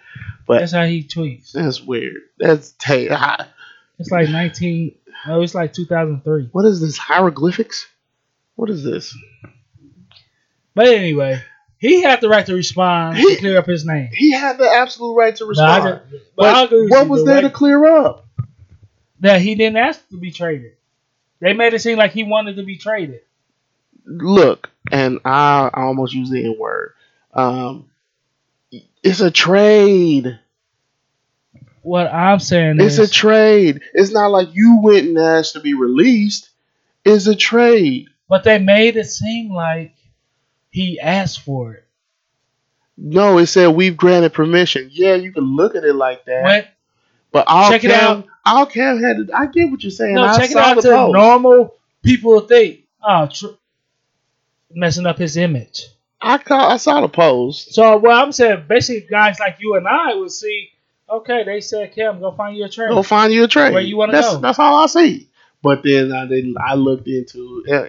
[0.46, 1.52] but That's how he tweets.
[1.52, 2.16] that's weird.
[2.38, 3.46] That's hey, hi-
[3.98, 4.94] It's like 19.
[5.26, 6.48] No, it's like 2003.
[6.52, 7.86] what is this hieroglyphics?
[8.56, 9.16] What is this?
[10.74, 11.40] But anyway,
[11.78, 14.08] he had the right to respond He- to clear up his name.
[14.12, 15.70] He had the absolute right to respond.
[15.84, 18.26] I just- but but what was the there way to clear up?
[19.20, 20.72] that he didn't ask to be traded.
[21.40, 23.20] They made it seem like he wanted to be traded.
[24.04, 26.92] Look, and I, I almost use the N word.
[27.34, 27.90] Um,
[29.02, 30.38] it's a trade.
[31.82, 33.80] What I'm saying is It's is, a trade.
[33.94, 36.50] It's not like you went and asked to be released.
[37.04, 38.08] It's a trade.
[38.28, 39.94] but they made it seem like
[40.76, 41.84] he asked for it.
[42.98, 44.90] No, it said we've granted permission.
[44.92, 46.44] Yeah, you can look at it like that.
[46.44, 46.64] When,
[47.32, 48.26] but all Check it Cam, out.
[48.44, 49.34] all Cam had to.
[49.34, 50.16] I get what you're saying.
[50.16, 51.12] no, I check it out to post.
[51.14, 53.56] normal people think, oh, tr-
[54.70, 55.86] messing up his image.
[56.20, 57.72] I call, I saw the post.
[57.72, 60.68] So what I'm saying, basically, guys like you and I would see,
[61.08, 62.90] okay, they said, Cam, go find you a trade.
[62.90, 63.72] Go find you a trade.
[63.72, 64.38] Where you wanna go.
[64.40, 65.30] That's all I see.
[65.62, 66.56] But then I didn't.
[66.60, 67.86] I looked into uh,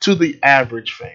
[0.00, 1.12] to the average fan.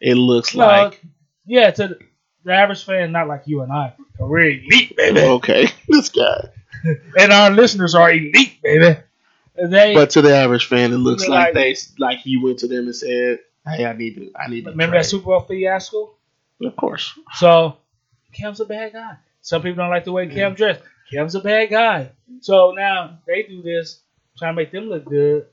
[0.00, 1.02] It looks No, like
[1.46, 1.96] yeah, to
[2.44, 3.94] the, average fan, not like you and I.
[4.18, 5.20] We're elite, baby.
[5.20, 5.68] okay.
[5.88, 6.48] This guy.
[7.18, 8.98] and our listeners are elite, baby.
[9.56, 12.68] They But to the average fan, it looks like, like- they like he went to
[12.68, 15.04] them and said, "Hey, I need to, I need to." remember that.
[15.06, 16.14] Super Bowl fiasco.
[16.62, 17.18] Of course.
[17.34, 17.76] So
[18.32, 19.16] Cam's a bad guy.
[19.40, 20.80] Some people don't like the way Cam dressed.
[21.10, 22.10] Cam's a bad guy.
[22.40, 24.00] So now they do this,
[24.36, 25.46] trying to make them look good.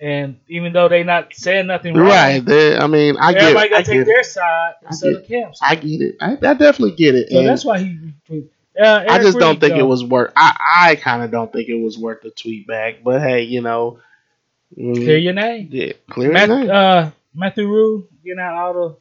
[0.00, 2.44] And even though they not saying nothing wrong, Right.
[2.44, 4.26] They, I mean, I get, everybody gotta take their it.
[4.26, 5.58] side instead get of Cam's.
[5.62, 6.16] I get it.
[6.20, 7.30] I, I definitely get it.
[7.30, 8.14] So And that's why he.
[8.78, 10.32] Uh, I just don't Reid, think it was worth.
[10.36, 13.02] I, I kind of don't think it was worth the tweet back.
[13.02, 14.00] But hey, you know,
[14.78, 15.68] mm, Clear your name.
[15.70, 16.70] yeah, clear Matt, your name.
[16.70, 18.96] uh, Matthew Rhule getting out all the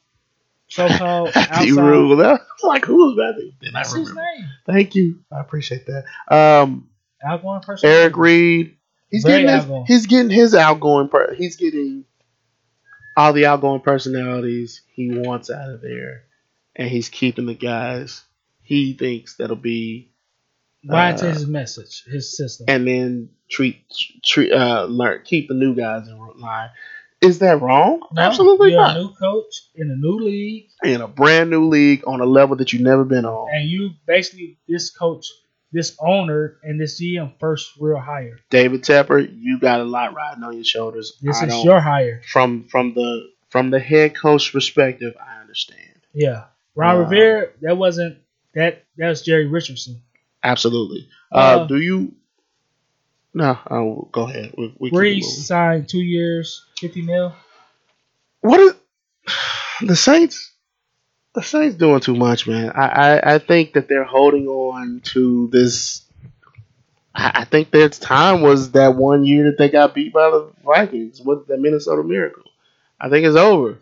[0.70, 1.78] so-called Matthew.
[1.78, 2.16] Rhule.
[2.16, 3.52] That like who was Matthew?
[3.60, 4.22] Did I That's his remember?
[4.38, 4.50] name.
[4.66, 5.20] Thank you.
[5.32, 6.06] I appreciate that.
[6.34, 6.88] Um.
[7.84, 8.78] Eric Reid.
[9.16, 9.86] He's Very getting his, outgoing.
[9.88, 11.08] he's getting his outgoing.
[11.10, 12.06] Per, he's getting
[13.18, 16.24] all the outgoing personalities he wants out of there,
[16.76, 18.24] and he's keeping the guys
[18.62, 20.12] he thinks that'll be,
[20.84, 22.66] Brian uh, takes his message, his system.
[22.68, 23.78] and then treat
[24.24, 26.70] treat uh learn keep the new guys in line.
[27.22, 28.02] Is that wrong?
[28.12, 28.98] No, Absolutely you're not.
[28.98, 32.56] a new coach in a new league, in a brand new league on a level
[32.58, 33.48] that you've never been on.
[33.56, 35.26] and you basically this coach,
[35.76, 38.40] this owner, and this GM first real hire.
[38.50, 41.18] David Tepper, you got a lot riding on your shoulders.
[41.22, 42.22] This I is your hire.
[42.28, 45.14] from from the from the head coach perspective.
[45.20, 46.46] I understand Yeah,
[46.76, 47.50] Ron Uh, Rivera.
[47.62, 48.18] That wasn't
[48.54, 48.84] that.
[48.98, 50.02] That was Jerry Richardson.
[50.44, 51.10] absolutely.
[51.32, 52.16] Uh, Uh, do you?
[53.34, 54.54] No, oh, go ahead.
[54.58, 55.44] We, we keep it Brees moving.
[55.44, 57.34] signed two years, fifty mil.
[58.40, 58.74] What is
[59.82, 60.52] the Saints?
[61.36, 62.72] The Saints doing too much, man.
[62.74, 66.02] I, I, I think that they're holding on to this.
[67.14, 71.22] I, think their time was that one year that they got beat by the Vikings
[71.22, 72.44] with the Minnesota Miracle.
[73.00, 73.80] I think it's over.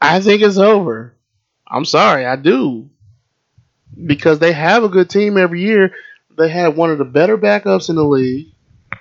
[0.00, 1.14] I think it's over.
[1.66, 2.88] I'm sorry, I do.
[4.06, 5.92] Because they have a good team every year.
[6.36, 8.48] They had one of the better backups in the league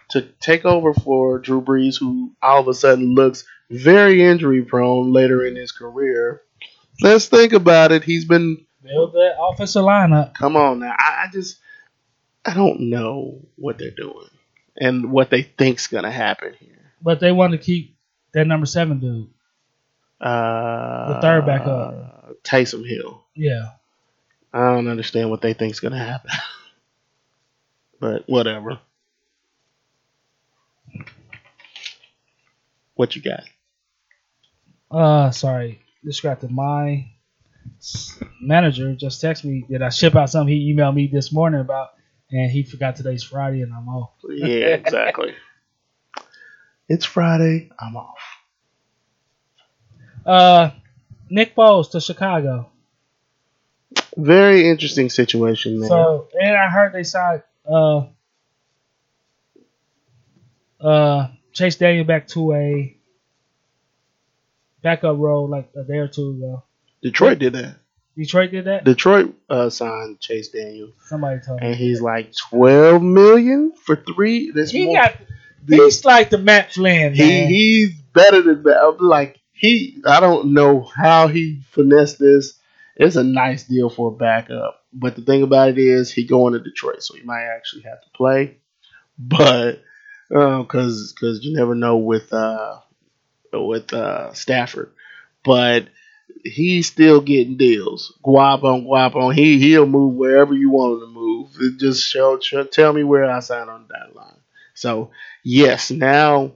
[0.10, 5.14] to take over for Drew Brees, who all of a sudden looks very injury prone
[5.14, 6.41] later in his career.
[7.02, 8.04] Let's think about it.
[8.04, 10.34] He's been Build that offensive lineup.
[10.34, 10.94] come on now.
[10.98, 11.58] I, I just
[12.46, 14.28] I don't know what they're doing
[14.78, 16.91] and what they think's gonna happen here.
[17.02, 17.96] But they want to keep
[18.34, 19.30] that number seven dude.
[20.20, 22.44] Uh, The third backup.
[22.44, 23.24] Taysom Hill.
[23.36, 23.70] Yeah.
[24.54, 26.30] I don't understand what they think's gonna happen.
[28.00, 28.80] but whatever.
[32.96, 33.44] What you got?
[34.91, 36.51] Uh, sorry, distracted.
[36.51, 37.10] My
[38.41, 41.89] manager just texted me that I ship out something he emailed me this morning about,
[42.32, 44.12] and he forgot today's Friday and I'm off.
[44.28, 45.34] Yeah, exactly.
[46.89, 47.70] it's Friday.
[47.80, 48.18] I'm off.
[50.26, 50.72] Uh,
[51.30, 52.70] Nick Foles to Chicago.
[54.16, 55.89] Very interesting situation there.
[55.89, 58.08] So, and I heard they signed uh
[60.80, 62.97] uh Chase Daniel back to a
[64.84, 66.64] backup role like a day or two ago.
[67.02, 67.76] Detroit did that.
[68.18, 68.84] Detroit did that.
[68.84, 71.68] Detroit uh, signed Chase Daniel, Somebody told me.
[71.68, 74.52] and he's like twelve million for three.
[74.52, 75.16] This He more- got.
[75.68, 77.14] He's like the Matt Flynn.
[77.14, 77.48] he man.
[77.50, 78.78] he's better than that.
[78.84, 80.02] I'm like he.
[80.06, 82.60] I don't know how he finessed this.
[82.98, 86.54] It's a nice deal for a backup, but the thing about it is he going
[86.54, 88.58] to Detroit, so he might actually have to play.
[89.18, 89.82] But
[90.30, 92.80] because because you never know with uh
[93.62, 94.91] with uh Stafford,
[95.43, 95.88] but
[96.43, 98.18] he's still getting deals.
[98.24, 99.34] Guap on guap on.
[99.34, 101.49] He he'll move wherever you want him to move.
[101.60, 104.39] It just show, show tell me where I sign on that line.
[104.74, 105.12] So
[105.43, 106.54] yes, now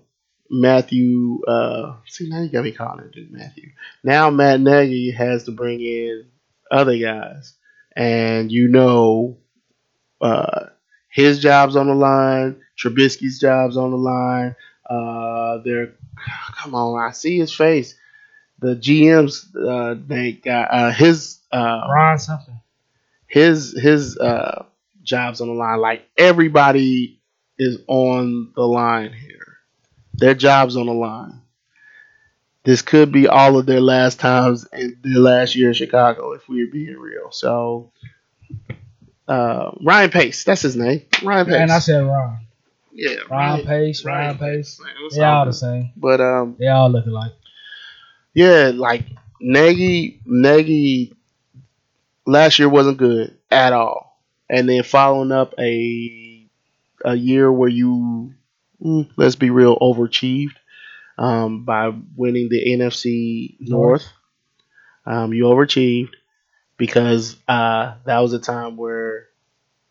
[0.49, 1.43] Matthew.
[1.45, 3.71] Uh, see now you got me calling dude Matthew.
[4.03, 6.25] Now Matt Nagy has to bring in
[6.71, 7.53] other guys,
[7.95, 9.37] and you know,
[10.21, 10.67] uh,
[11.09, 12.61] his job's on the line.
[12.77, 14.55] Trubisky's job's on the line.
[14.89, 15.93] Uh, they're
[16.57, 17.95] come on, I see his face.
[18.59, 22.59] The GM's uh, they got uh, his uh, Ron something.
[23.28, 24.65] his his uh
[25.03, 25.80] jobs on the line.
[25.80, 27.22] Like everybody
[27.57, 29.57] is on the line here.
[30.15, 31.41] Their jobs on the line.
[32.63, 36.49] This could be all of their last times in their last year in Chicago, if
[36.49, 37.32] we're being real.
[37.32, 37.91] So
[39.28, 41.03] uh, Ryan Pace, that's his name.
[41.24, 41.55] Ryan Pace.
[41.55, 42.39] And I said Ron.
[42.97, 44.79] Yeah, Ron Pace, Ryan Pace.
[44.83, 45.91] Man, They all all the same.
[45.95, 47.33] But um, They all look alike.
[48.33, 49.05] yeah, like
[49.39, 51.13] Nagy, Nagy
[52.25, 54.19] last year wasn't good at all,
[54.49, 56.49] and then following up a
[57.05, 58.33] a year where you
[58.83, 60.55] mm, let's be real overachieved
[61.19, 64.05] um, by winning the NFC North.
[65.05, 66.13] Um, you overachieved
[66.77, 69.27] because uh, that was a time where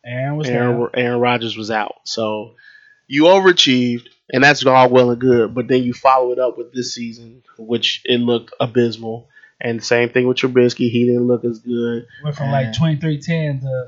[0.05, 0.89] Aaron was Aaron.
[0.95, 1.95] Aaron Rodgers was out.
[2.05, 2.55] So
[3.09, 5.55] you overachieved, and that's all well and good.
[5.55, 9.29] But then you follow it up with this season, which it looked abysmal.
[9.61, 13.61] And same thing with Trubisky, he didn't look as good, Went from like And- 23-10
[13.63, 13.87] to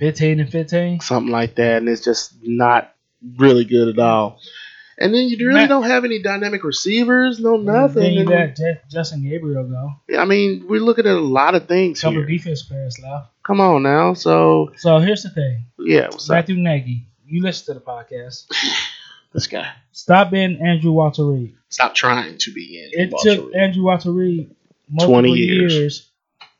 [0.00, 1.00] 15 and 15.
[1.00, 2.92] something like that, and it's just not
[3.38, 4.40] really good at all.
[4.98, 8.02] And then you really don't have any dynamic receivers, no nothing.
[8.02, 8.56] Then you let
[8.90, 10.18] Justin Gabriel go.
[10.18, 12.26] I mean, we're looking at a lot of things Couple here.
[12.26, 13.28] defense players left.
[13.44, 15.64] Come on now, so So here's the thing.
[15.78, 16.34] yeah, what's up?
[16.36, 18.46] Matthew Nagy, you listen to the podcast.
[19.32, 19.68] This guy.
[19.90, 21.56] Stop being Andrew Walter Reid.
[21.68, 22.90] Stop trying to be in.
[22.92, 23.56] It Walter took Reid.
[23.56, 24.54] Andrew Walter Reid
[25.00, 25.74] 20 years.
[25.74, 26.10] years.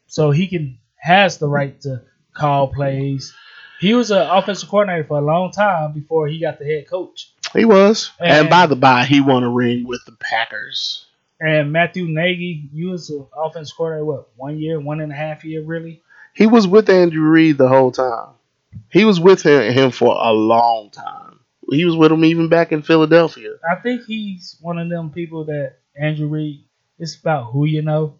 [0.08, 2.02] so he can has the right to
[2.32, 3.32] call plays.
[3.78, 7.32] He was an offensive coordinator for a long time before he got the head coach.
[7.52, 11.06] He was, and, And- by the by, he won a ring with the Packers.
[11.40, 15.44] And Matthew Nagy, you was an offensive coordinator, what, one year, one and a half
[15.44, 16.02] year, really?
[16.32, 18.30] He was with Andrew Reid the whole time.
[18.90, 21.40] He was with him, him for a long time.
[21.70, 23.50] He was with him even back in Philadelphia.
[23.68, 26.64] I think he's one of them people that Andrew Reid,
[26.98, 28.16] it's about who you know,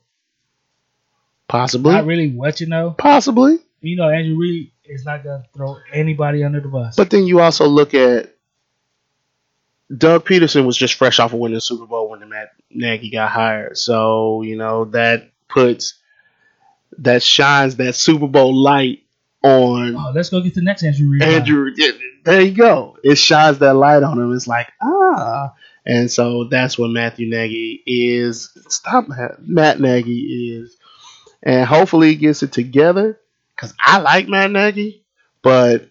[1.47, 2.95] Possibly, not really what you know.
[2.97, 3.59] possibly.
[3.81, 6.97] You know, Andrew Reid is not going to throw anybody under the bus.
[6.97, 8.35] But then you also look at
[9.97, 13.31] Doug Pederson was just fresh off of winning the Super Bowl when Matt Nagy got
[13.31, 13.77] hired.
[13.77, 15.95] So, you know, that puts
[16.99, 19.04] that shines that Super Bowl light
[19.45, 21.22] on oh, let's go get the next Andrew Reid.
[21.22, 21.70] Andrew.
[21.76, 21.92] yeah,
[22.24, 22.97] There you go.
[23.05, 24.34] It shines that light on him.
[24.34, 25.53] It's like, ah.
[25.86, 28.57] And so that's what Matthew Nagy is.
[28.68, 30.76] Stop Matt, Matt Nagy is.
[31.42, 33.20] And hopefully he gets it together.
[33.55, 35.05] Because I like Matt Nagy.
[35.42, 35.90] But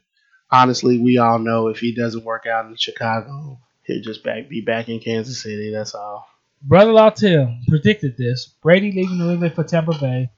[0.51, 4.61] honestly, we all know if he doesn't work out in Chicago, he'll just back be
[4.61, 5.71] back in Kansas City.
[5.71, 6.27] That's all.
[6.63, 8.47] Brother Law Tim predicted this.
[8.63, 10.31] Brady leaving New England for Tampa Bay.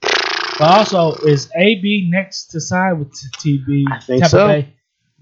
[0.58, 3.84] But also, is AB next to sign with T- TB?
[3.92, 4.46] I think Tampa so.
[4.48, 4.72] Bay.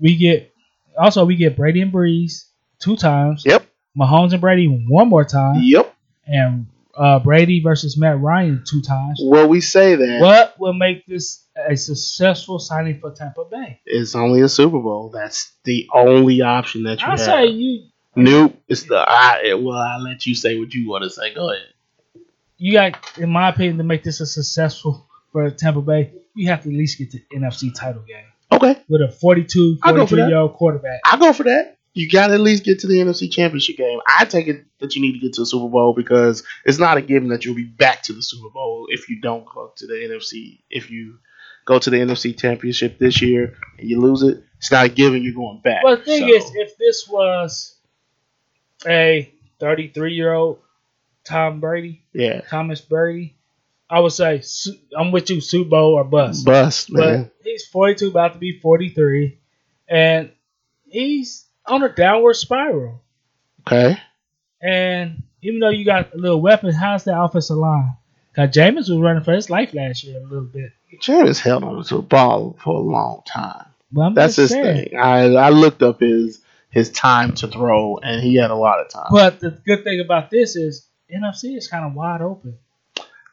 [0.01, 0.53] We get
[0.99, 2.45] also we get Brady and Brees
[2.79, 3.43] two times.
[3.45, 3.67] Yep.
[3.99, 5.95] Mahomes and Brady one more time, Yep.
[6.27, 6.67] and
[6.97, 9.21] uh, Brady versus Matt Ryan two times.
[9.23, 13.81] Well, we say that What will make this a successful signing for Tampa Bay?
[13.87, 15.11] it's only a Super Bowl.
[15.13, 17.21] That's the only option that you I have.
[17.21, 18.57] say you Nope.
[18.69, 19.55] It's the I.
[19.55, 21.35] Well, I'll let you say what you want to say.
[21.35, 21.67] Go ahead.
[22.59, 26.63] you got, in my opinion, to make this a successful for Tampa Bay, you have
[26.63, 30.11] to at least get to NFC title game Okay, with a 42, I'll go for
[30.11, 30.29] 43 that.
[30.29, 31.01] year old quarterback.
[31.05, 31.77] I'll go for that.
[31.93, 33.99] You got to at least get to the NFC Championship game.
[34.07, 36.97] I take it that you need to get to the Super Bowl because it's not
[36.99, 39.87] a given that you'll be back to the Super Bowl if you don't go to
[39.87, 40.61] the NFC.
[40.71, 41.19] If you
[41.65, 45.23] go to the NFC Championship this year and you lose it, it's not a given
[45.23, 45.83] you're going back.
[45.85, 47.77] Well, the thing So, is, if this was
[48.87, 50.59] a 33 year old
[51.25, 53.37] Tom Brady, yeah, Thomas Brady,
[53.89, 54.43] I would say
[54.99, 56.45] I'm with you, Super Bowl or bust.
[56.45, 57.25] bust man.
[57.25, 59.39] But he's 42, about to be 43,
[59.89, 60.31] and
[60.87, 63.03] he's on a downward spiral.
[63.67, 63.99] Okay,
[64.61, 67.95] And even though you got a little weapon, how's the offensive line?
[68.31, 70.73] Because Jameis was running for his life last year a little bit.
[71.01, 73.67] James held on to the ball for a long time.
[74.15, 74.91] That's his saying.
[74.91, 74.99] thing.
[74.99, 78.89] I I looked up his his time to throw, and he had a lot of
[78.89, 79.07] time.
[79.11, 82.59] But the good thing about this is NFC is kind of wide open.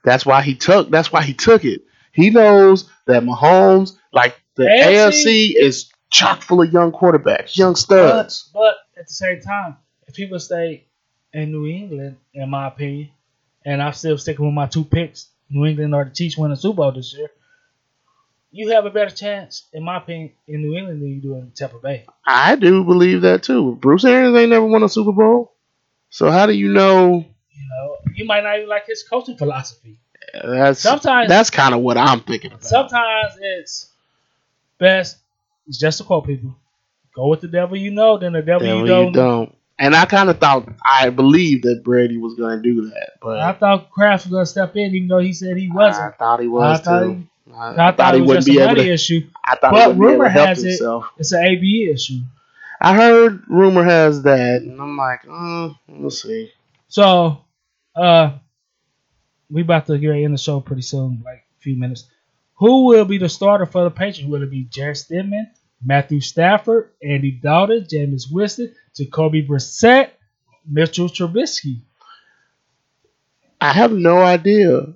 [0.03, 0.89] That's why he took.
[0.89, 1.81] That's why he took it.
[2.13, 7.73] He knows that Mahomes, like the AFC AFC, is chock full of young quarterbacks, young
[7.73, 8.49] But, studs.
[8.53, 9.77] but at the same time,
[10.07, 10.85] if people stay
[11.33, 13.09] in New England, in my opinion,
[13.63, 16.57] and I'm still sticking with my two picks, New England or the Chiefs win the
[16.57, 17.29] Super Bowl this year,
[18.51, 21.51] you have a better chance, in my opinion, in New England than you do in
[21.51, 22.05] Tampa Bay.
[22.25, 23.75] I do believe that too.
[23.79, 25.53] Bruce Arians ain't never won a Super Bowl,
[26.09, 27.25] so how do you know?
[27.53, 29.97] You know, you might not even like his coaching philosophy.
[30.33, 32.63] That's Sometimes- that's kind of what I'm thinking about.
[32.63, 33.89] Sometimes it's
[34.77, 35.17] best,
[35.67, 36.55] it's just to quote people,
[37.15, 39.13] go with the devil you know, then the devil, Devil you you don't.
[39.13, 39.55] don't.
[39.79, 43.39] And I kind of thought I believed that Brady was going to do that, but
[43.39, 46.13] I thought Kraft was going to step in, even though he said he wasn't.
[46.13, 47.23] I thought he was I thought too.
[47.53, 48.93] I, I thought, it was just a able money to.
[48.93, 49.27] issue.
[49.43, 50.81] I thought But he wouldn't be able rumor has it-.
[51.17, 52.19] It's an AB issue.
[52.79, 56.51] I heard rumor has that, and I'm like, uh, we'll see.
[56.91, 57.45] So,
[57.95, 58.33] uh,
[59.49, 62.09] we about to get end the show pretty soon, like a few minutes.
[62.55, 64.29] Who will be the starter for the Patriots?
[64.29, 65.31] Will it be Jarrett Stidham,
[65.81, 70.09] Matthew Stafford, Andy Dalton, Jameis Winston, Jacoby Brissett,
[70.69, 71.77] Mitchell Trubisky?
[73.61, 74.93] I have no idea.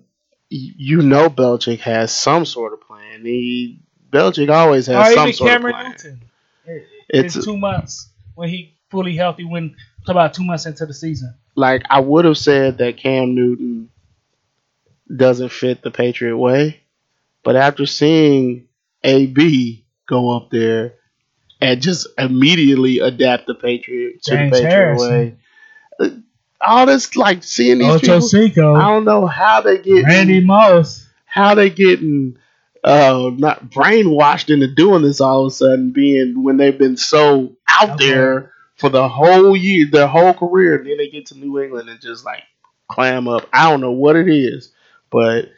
[0.50, 3.24] You know, Belichick has some sort of plan.
[3.24, 3.80] He
[4.12, 5.92] Belichick always has or some even sort Cameron of plan.
[5.92, 6.22] Newton.
[6.66, 9.46] It- It's- in two months when he fully healthy.
[9.46, 9.76] When
[10.10, 11.36] about two months into the season.
[11.56, 13.90] Like I would have said that Cam Newton
[15.16, 16.82] doesn't fit the Patriot way,
[17.44, 18.68] but after seeing
[19.04, 20.96] AB go up there
[21.62, 25.10] and just immediately adapt the Patriot to James the Patriot Harrison.
[25.10, 25.38] way.
[26.00, 26.10] Uh,
[26.62, 31.08] All this like seeing these Ocho people, I don't know how they get Randy Moss.
[31.26, 32.38] how they getting
[32.84, 37.56] uh not brainwashed into doing this all of a sudden being when they've been so
[37.70, 38.10] out Okay.
[38.12, 41.90] there for the whole year their whole career and then they get to New England
[41.90, 42.44] and just like
[42.90, 43.48] clam up.
[43.54, 44.72] I don't know what it is,
[45.10, 45.50] but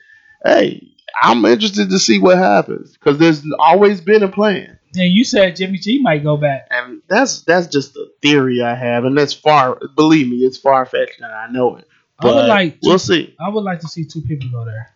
[0.45, 0.87] hey,
[1.21, 5.55] I'm interested to see what happens because there's always been a plan, And you said
[5.55, 6.67] Jimmy G might go back.
[6.69, 9.79] and that's that's just a theory I have, and that's far.
[9.95, 11.87] Believe me, it's far fetched, and I know it.
[12.19, 13.35] I would But like- we'll see.
[13.39, 14.89] I would like to see two people go there.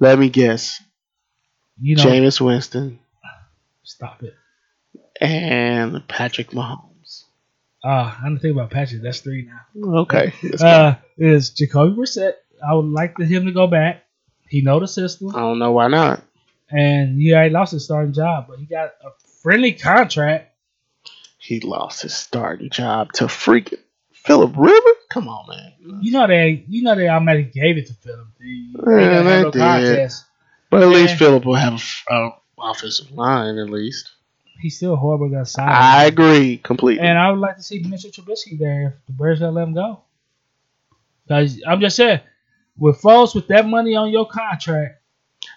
[0.00, 0.82] Let me guess:
[1.80, 2.98] You know, Jameis Winston
[3.84, 4.34] stop it.
[5.20, 6.87] and Patrick Mahomes.
[7.84, 9.02] Ah, I didn't think about Patrick.
[9.02, 9.90] That's three now.
[10.00, 10.32] Okay.
[10.60, 12.34] Uh, is Jacoby Brissett?
[12.66, 14.04] I would like to him to go back.
[14.48, 16.22] He know the system, I don't know why not.
[16.70, 19.10] and yeah, he lost his starting job, but he got a
[19.42, 20.52] friendly contract.
[21.38, 23.78] He lost his starting job to freaking
[24.12, 24.82] Philip Rivers.
[25.10, 26.00] Come on, man.
[26.02, 28.26] You know they, you know they automatically gave it to Philip.
[28.40, 29.60] He, he Yeah, didn't they no did.
[29.60, 30.24] contest.
[30.70, 34.10] But at least Philip will have a, a offensive line at least.
[34.58, 35.70] He's still horrible got signed.
[35.70, 37.06] I agree completely.
[37.06, 39.74] And I would like to see Mitchell Trubisky there if the Bears gonna let him
[39.74, 40.00] go.
[41.28, 42.20] Cause I'm just saying,
[42.78, 44.96] with folks with that money on your contract,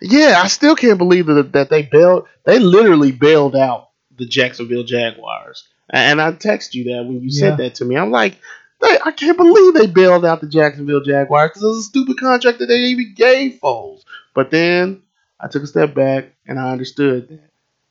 [0.02, 2.28] yeah, I still can't believe that that they bailed.
[2.46, 5.68] They literally bailed out the Jacksonville Jaguars.
[5.90, 7.40] And I text you that when you Yeah.
[7.40, 7.98] said that to me.
[7.98, 8.38] I'm like,
[8.82, 12.18] they, I can't believe they bailed out the Jacksonville Jaguars because it was a stupid
[12.20, 14.04] contract that they even gave Foles.
[14.34, 15.02] But then
[15.40, 17.42] I took a step back and I understood that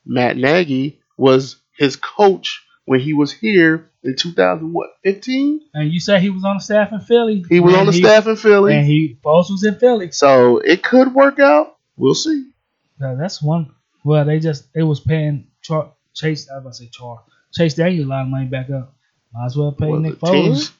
[0.06, 5.60] Matt Nagy was his coach when he was here in 2000 what 15.
[5.74, 7.44] and you said he was on the staff in Philly.
[7.48, 10.10] He was and on the staff in Philly, and he Foles was in Philly.
[10.10, 11.76] so it could work out.
[11.96, 12.50] We'll see.
[12.98, 13.74] Now, that's one.
[14.04, 16.48] Well, they just they was paying Char, Chase.
[16.50, 18.94] I was about to say Char Chase Daniel a lot of money back up.
[19.32, 20.32] Might as well pay Was Nick it 10?
[20.34, 20.72] Foles.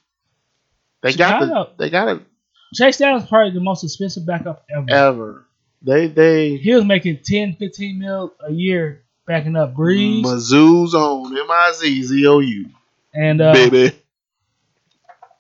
[1.03, 1.73] They got Chicago.
[1.77, 2.23] the, they got it
[2.75, 4.87] Chase Daniel's probably the most expensive backup ever.
[4.91, 5.47] ever.
[5.83, 11.39] They they He was making 10, 15 mil a year backing up Brees Mizzou's on
[11.39, 12.69] M I Z Z O U
[13.15, 13.97] and uh, baby.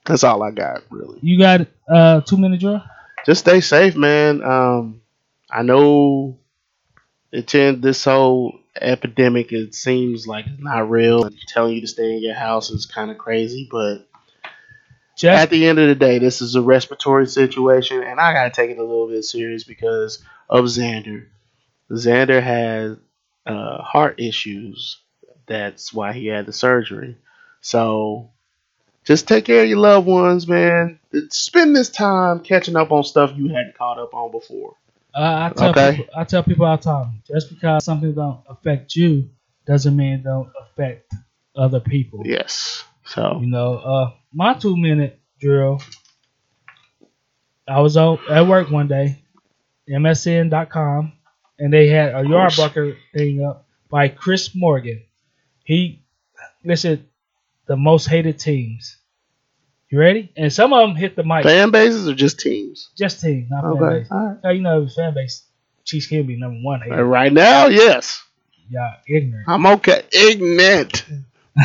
[0.07, 1.19] That's all I got really.
[1.23, 2.83] you got uh two minute drill.
[3.27, 4.45] Just stay safe, man.
[4.45, 5.03] Um,
[5.51, 6.39] I know
[7.33, 9.53] it tend this whole epidemic.
[9.53, 12.87] It seems like it's not real, and telling you to stay in your house is
[12.87, 13.69] kind of crazy.
[13.69, 14.09] But
[15.19, 18.51] Jeff, at the end of the day, this is a respiratory situation, and I gotta
[18.51, 21.27] take it a little bit serious because of Xander.
[21.91, 22.97] Xander has
[23.47, 24.99] uh, heart issues.
[25.47, 27.17] That's why he had the surgery.
[27.61, 28.31] So
[29.05, 30.99] just take care of your loved ones, man.
[31.31, 34.77] Spend this time catching up on stuff you hadn't caught up on before.
[35.15, 35.93] uh, I tell Okay.
[35.93, 39.31] people, I tell people all the time, just because something don't affect you
[39.67, 41.13] doesn't mean it don't affect
[41.57, 42.23] other people.
[42.25, 42.85] Yes.
[43.05, 45.81] So You know, uh, my two minute drill.
[47.69, 49.23] I was on at work one day,
[49.89, 51.13] MSN.com,
[51.61, 52.57] and they had a yard course.
[52.57, 55.03] bucker thing up by Chris Morgan.
[55.65, 56.03] He
[56.65, 57.07] listed
[57.67, 58.97] the most hated teams.
[59.91, 60.33] You ready?
[60.37, 61.43] And some of them hit the mic.
[61.45, 62.91] fan bases or just teams?
[62.97, 63.99] Just teams, not fan Okay.
[64.01, 64.09] base.
[64.11, 64.37] All right.
[64.45, 65.45] Now, you know, the fan base,
[65.85, 67.03] Chiefs can be number one hated.
[67.03, 68.23] Right now, yes.
[68.69, 69.49] Y'all ignorant.
[69.49, 70.03] I'm okay.
[70.13, 71.05] Ignorant.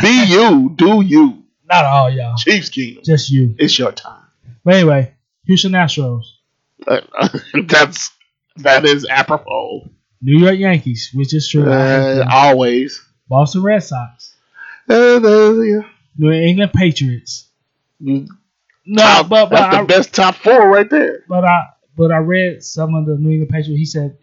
[0.01, 0.73] Be you.
[0.75, 1.43] Do you.
[1.69, 2.35] Not all y'all.
[2.35, 3.03] Chiefs Kingdom.
[3.03, 3.55] Just you.
[3.59, 4.23] It's your time.
[4.63, 5.13] But anyway,
[5.45, 6.23] Houston Astros,
[6.87, 7.01] Uh,
[7.67, 8.09] that's
[8.57, 9.89] that is apropos.
[10.21, 11.69] New York Yankees, which is true.
[11.71, 13.03] Uh, always.
[13.27, 14.35] Boston Red Sox,
[14.89, 15.81] Uh, uh, yeah.
[16.17, 17.47] New England Patriots.
[18.01, 18.27] Mm,
[18.85, 21.23] No, top- but but that's I, the best top four right there.
[21.27, 21.65] but I
[21.97, 23.79] but I read some of the New England Patriots.
[23.79, 24.17] He said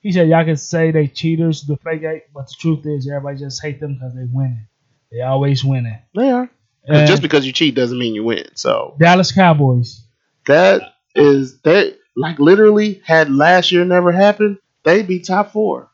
[0.00, 3.38] he said y'all can say they cheaters, the fake eight, but the truth is everybody
[3.38, 4.66] just hate them because they winning.
[5.12, 5.98] They always winning.
[6.14, 6.48] They are.
[6.88, 8.46] Just because you cheat doesn't mean you win.
[8.54, 10.02] So Dallas Cowboys.
[10.46, 15.88] that is that like literally had last year never happened, they'd be top four.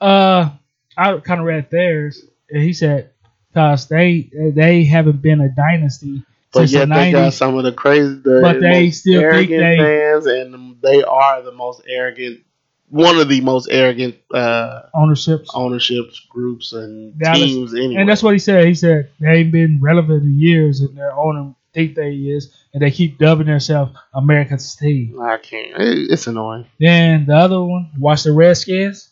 [0.00, 0.50] Uh,
[0.96, 3.10] I kind of read theirs, and he said
[3.52, 7.64] because they they haven't been a dynasty But since the yet they got some of
[7.64, 11.82] the crazy, the But they still think arrogant they- fans, and they are the most
[11.86, 12.40] arrogant,
[12.88, 15.50] one of the most arrogant uh, Ownerships.
[15.54, 17.74] ownerships groups and Dallas- teams.
[17.74, 18.66] Anyway, And that's what he said.
[18.66, 22.82] He said they ain't been relevant in years, and their owner think they is, and
[22.82, 25.20] they keep dubbing themselves America's team.
[25.20, 25.80] I can't.
[25.80, 26.66] It, it's annoying.
[26.78, 29.10] Then the other one, watch the Redskins.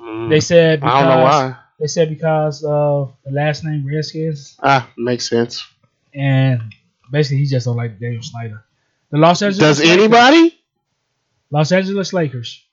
[0.00, 0.28] Mm.
[0.30, 1.56] They said because I don't know why.
[1.78, 5.66] they said because of the last name Redskins, Ah, makes sense.
[6.14, 6.60] and
[7.10, 8.64] basically he just don't like Daniel Snyder.
[9.10, 10.58] The Los Angeles Does Lakers- anybody?
[11.50, 12.64] Los Angeles Lakers.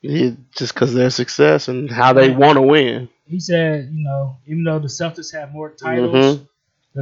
[0.00, 3.08] Yeah, just because their success and how they want to win.
[3.26, 6.48] he said, you know, even though the Celtics have more titles, Mhm.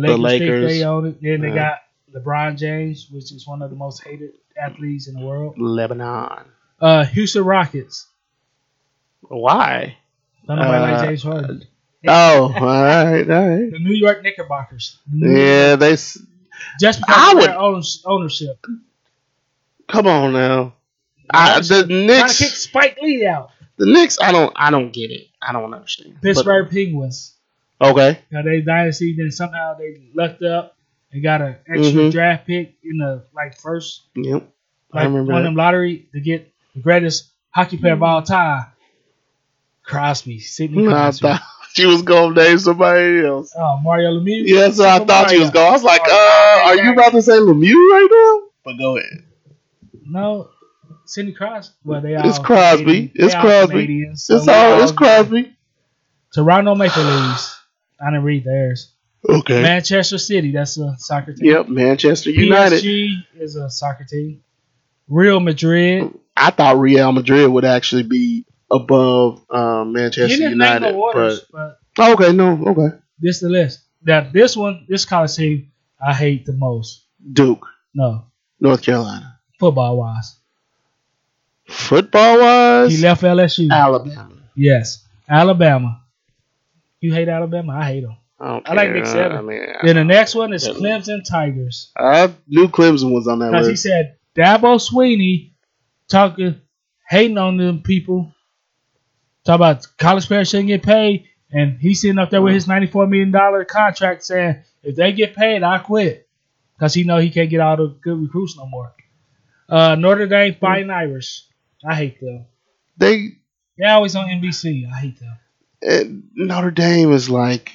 [0.02, 1.22] The Lakers, Lakers, they own it.
[1.22, 1.78] Then they yeah.
[2.12, 5.54] got LeBron James, which is one of the most hated athletes in the world.
[5.58, 6.44] Lebanon.
[6.80, 8.06] Uh, Houston Rockets.
[9.22, 9.96] Why?
[10.46, 11.64] Don't nobody Uh, like James Harden.
[12.08, 13.70] Oh, all right, all right.
[13.70, 14.98] The New York Knickerbockers.
[15.10, 15.90] The New York- Yeah, they.
[15.92, 18.64] Just because I of would- owners- ownership.
[19.88, 20.74] Come on now.
[21.30, 23.50] I, the Trying to kick Spike Lee out.
[23.76, 24.18] the Knicks.
[24.20, 25.26] I don't, I don't get it.
[25.42, 26.14] I don't understand.
[26.14, 27.34] But- Pittsburgh Penguins.
[27.80, 28.18] Okay.
[28.30, 30.76] Now they dynasty, then somehow they lucked up
[31.12, 32.12] and got an extra Mhm.
[32.12, 34.48] draft pick in the like first Yep.
[34.92, 35.48] I like remember one of that.
[35.50, 38.66] them lottery to get the greatest hockey player of all time.
[39.82, 41.28] Crosby, Sidney I Crosby.
[41.28, 41.42] thought
[41.74, 43.52] she was gonna name somebody else.
[43.56, 44.42] Oh, Mario Lemieux.
[44.46, 45.68] Yeah, so I Super thought she was going.
[45.68, 48.48] I was like, Oh, uh, are you about to say Lemieux right now?
[48.64, 49.22] But go ahead.
[50.04, 50.48] No,
[51.04, 51.74] Sidney Crosby.
[51.84, 52.84] Well, they It's Crosby.
[52.84, 53.72] Canadian- It's Crosby.
[53.72, 54.82] Canadians, so It's we all.
[54.82, 55.52] It's Crosby.
[56.32, 57.60] Toronto Maple Leafs.
[58.00, 58.92] I didn't read theirs.
[59.28, 59.62] Okay.
[59.62, 60.52] Manchester City.
[60.52, 61.50] That's a soccer team.
[61.50, 61.68] Yep.
[61.68, 62.82] Manchester United.
[62.82, 64.42] PSG is a soccer team.
[65.08, 66.12] Real Madrid.
[66.36, 70.98] I thought Real Madrid would actually be above um, You Manchester didn't name United, the
[70.98, 72.96] orders, but but oh, okay, no, okay.
[73.18, 73.80] this the list.
[74.04, 75.72] Now this one, this college team,
[76.04, 77.04] I hate the most.
[77.32, 78.26] Duke, No,
[78.60, 79.38] North Carolina.
[79.58, 80.36] football wise,
[81.68, 83.70] Football wise, he left LSU.
[83.70, 84.28] Alabama.
[84.54, 86.02] yes, Alabama.
[87.00, 87.72] You hate Alabama?
[87.74, 88.16] I hate them.
[88.38, 88.94] I, don't I like care.
[88.94, 89.38] Nick Saban.
[89.38, 93.50] I mean, Then the next one is Clemson Tigers I knew Clemson was on that
[93.52, 93.52] list.
[93.52, 95.52] because he said Dabo Swinney
[96.08, 96.60] talking,
[97.08, 98.32] hating on them people.
[99.44, 103.06] Talk about college players shouldn't get paid, and he's sitting up there with his ninety-four
[103.06, 106.28] million dollar contract, saying if they get paid, I quit
[106.76, 108.92] because he know he can't get all the good recruits no more.
[109.68, 111.44] Uh, Notre Dame Fighting Irish,
[111.84, 112.46] I hate them.
[112.98, 113.28] They
[113.78, 114.90] They're always on NBC.
[114.92, 115.36] I hate them.
[115.82, 117.72] Notre Dame is like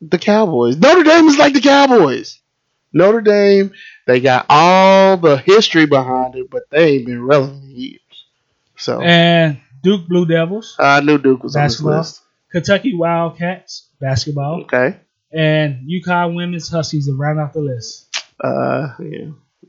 [0.00, 0.76] the Cowboys.
[0.76, 2.40] Notre Dame is like the Cowboys.
[2.92, 3.72] Notre Dame,
[4.06, 8.00] they got all the history behind it, but they ain't been relevant in years.
[8.76, 11.92] So And Duke Blue Devils, I knew Duke was Basketball.
[11.92, 12.22] on this list.
[12.50, 14.96] Kentucky Wildcats basketball, Okay.
[15.32, 18.08] and UConn Women's Huskies to round off the list.
[18.42, 19.28] Uh, yeah.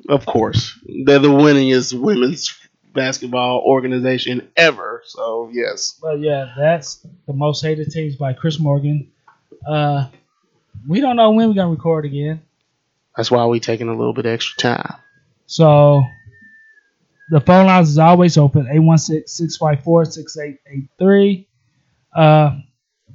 [0.10, 2.58] Of course, they're the winningest women's
[2.94, 5.02] basketball organization ever.
[5.06, 9.12] So yes, But yeah, that's the most hated teams by Chris Morgan.
[9.68, 10.08] Uh,
[10.88, 12.42] we don't know when we're gonna record again,
[13.16, 14.96] that's why we're taking a little bit extra time.
[15.46, 16.04] so
[17.30, 21.46] the phone lines is always open 816-654-6883.
[22.14, 22.60] Uh,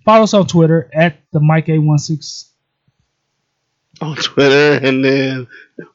[0.05, 2.51] follow us on Twitter at the Mike A16.
[4.01, 5.47] On Twitter, and then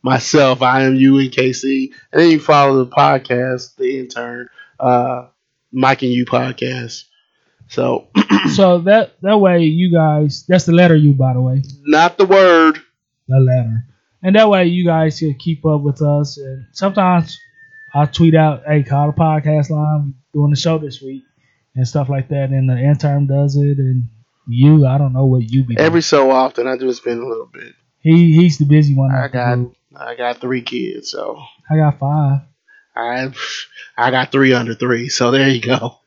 [0.02, 4.50] myself, I am you and KC, and then you follow the podcast, the intern,
[4.80, 5.28] uh,
[5.72, 7.04] Mike and you podcast.
[7.68, 8.08] So
[8.56, 12.26] So that that way you guys, that's the letter U by the way, not the
[12.26, 12.82] word.
[13.28, 13.86] the letter,
[14.24, 16.38] and that way you guys can keep up with us.
[16.38, 17.40] And sometimes
[17.94, 21.24] I'll tweet out, "Hey, call the podcast line, doing the show this week."
[21.74, 24.10] And stuff like that, and the intern does it, and
[24.46, 25.76] you, I don't know what you be.
[25.76, 25.86] doing.
[25.86, 27.74] Every so often, I do spend a little bit.
[28.02, 29.12] He he's the busy one.
[29.12, 29.60] I got.
[29.96, 32.42] I got three kids, so I got five.
[32.96, 33.32] I
[33.98, 35.10] I got three under three.
[35.10, 35.98] So there you go.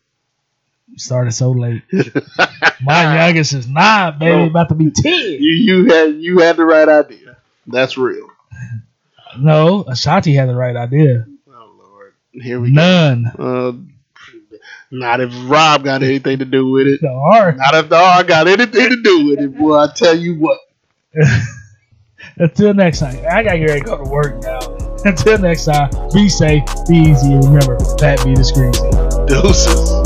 [0.89, 1.83] You started so late.
[2.83, 5.13] My youngest is nine, baby, about to be ten.
[5.13, 7.37] you you had you had the right idea.
[7.67, 8.29] That's real.
[9.39, 11.27] No, Ashanti had the right idea.
[11.49, 12.75] Oh Lord, here we go.
[12.75, 13.27] None.
[13.39, 13.73] Uh,
[14.91, 17.01] not if Rob got anything to do with it.
[17.01, 17.53] The R.
[17.53, 19.57] Not if the R got anything to do with it.
[19.57, 20.59] Boy, I tell you what.
[22.39, 24.59] Until next time, I gotta to go to work now.
[25.05, 28.73] Until next time, be safe, be easy, and remember, that be the screen.
[29.29, 30.04] Deuces.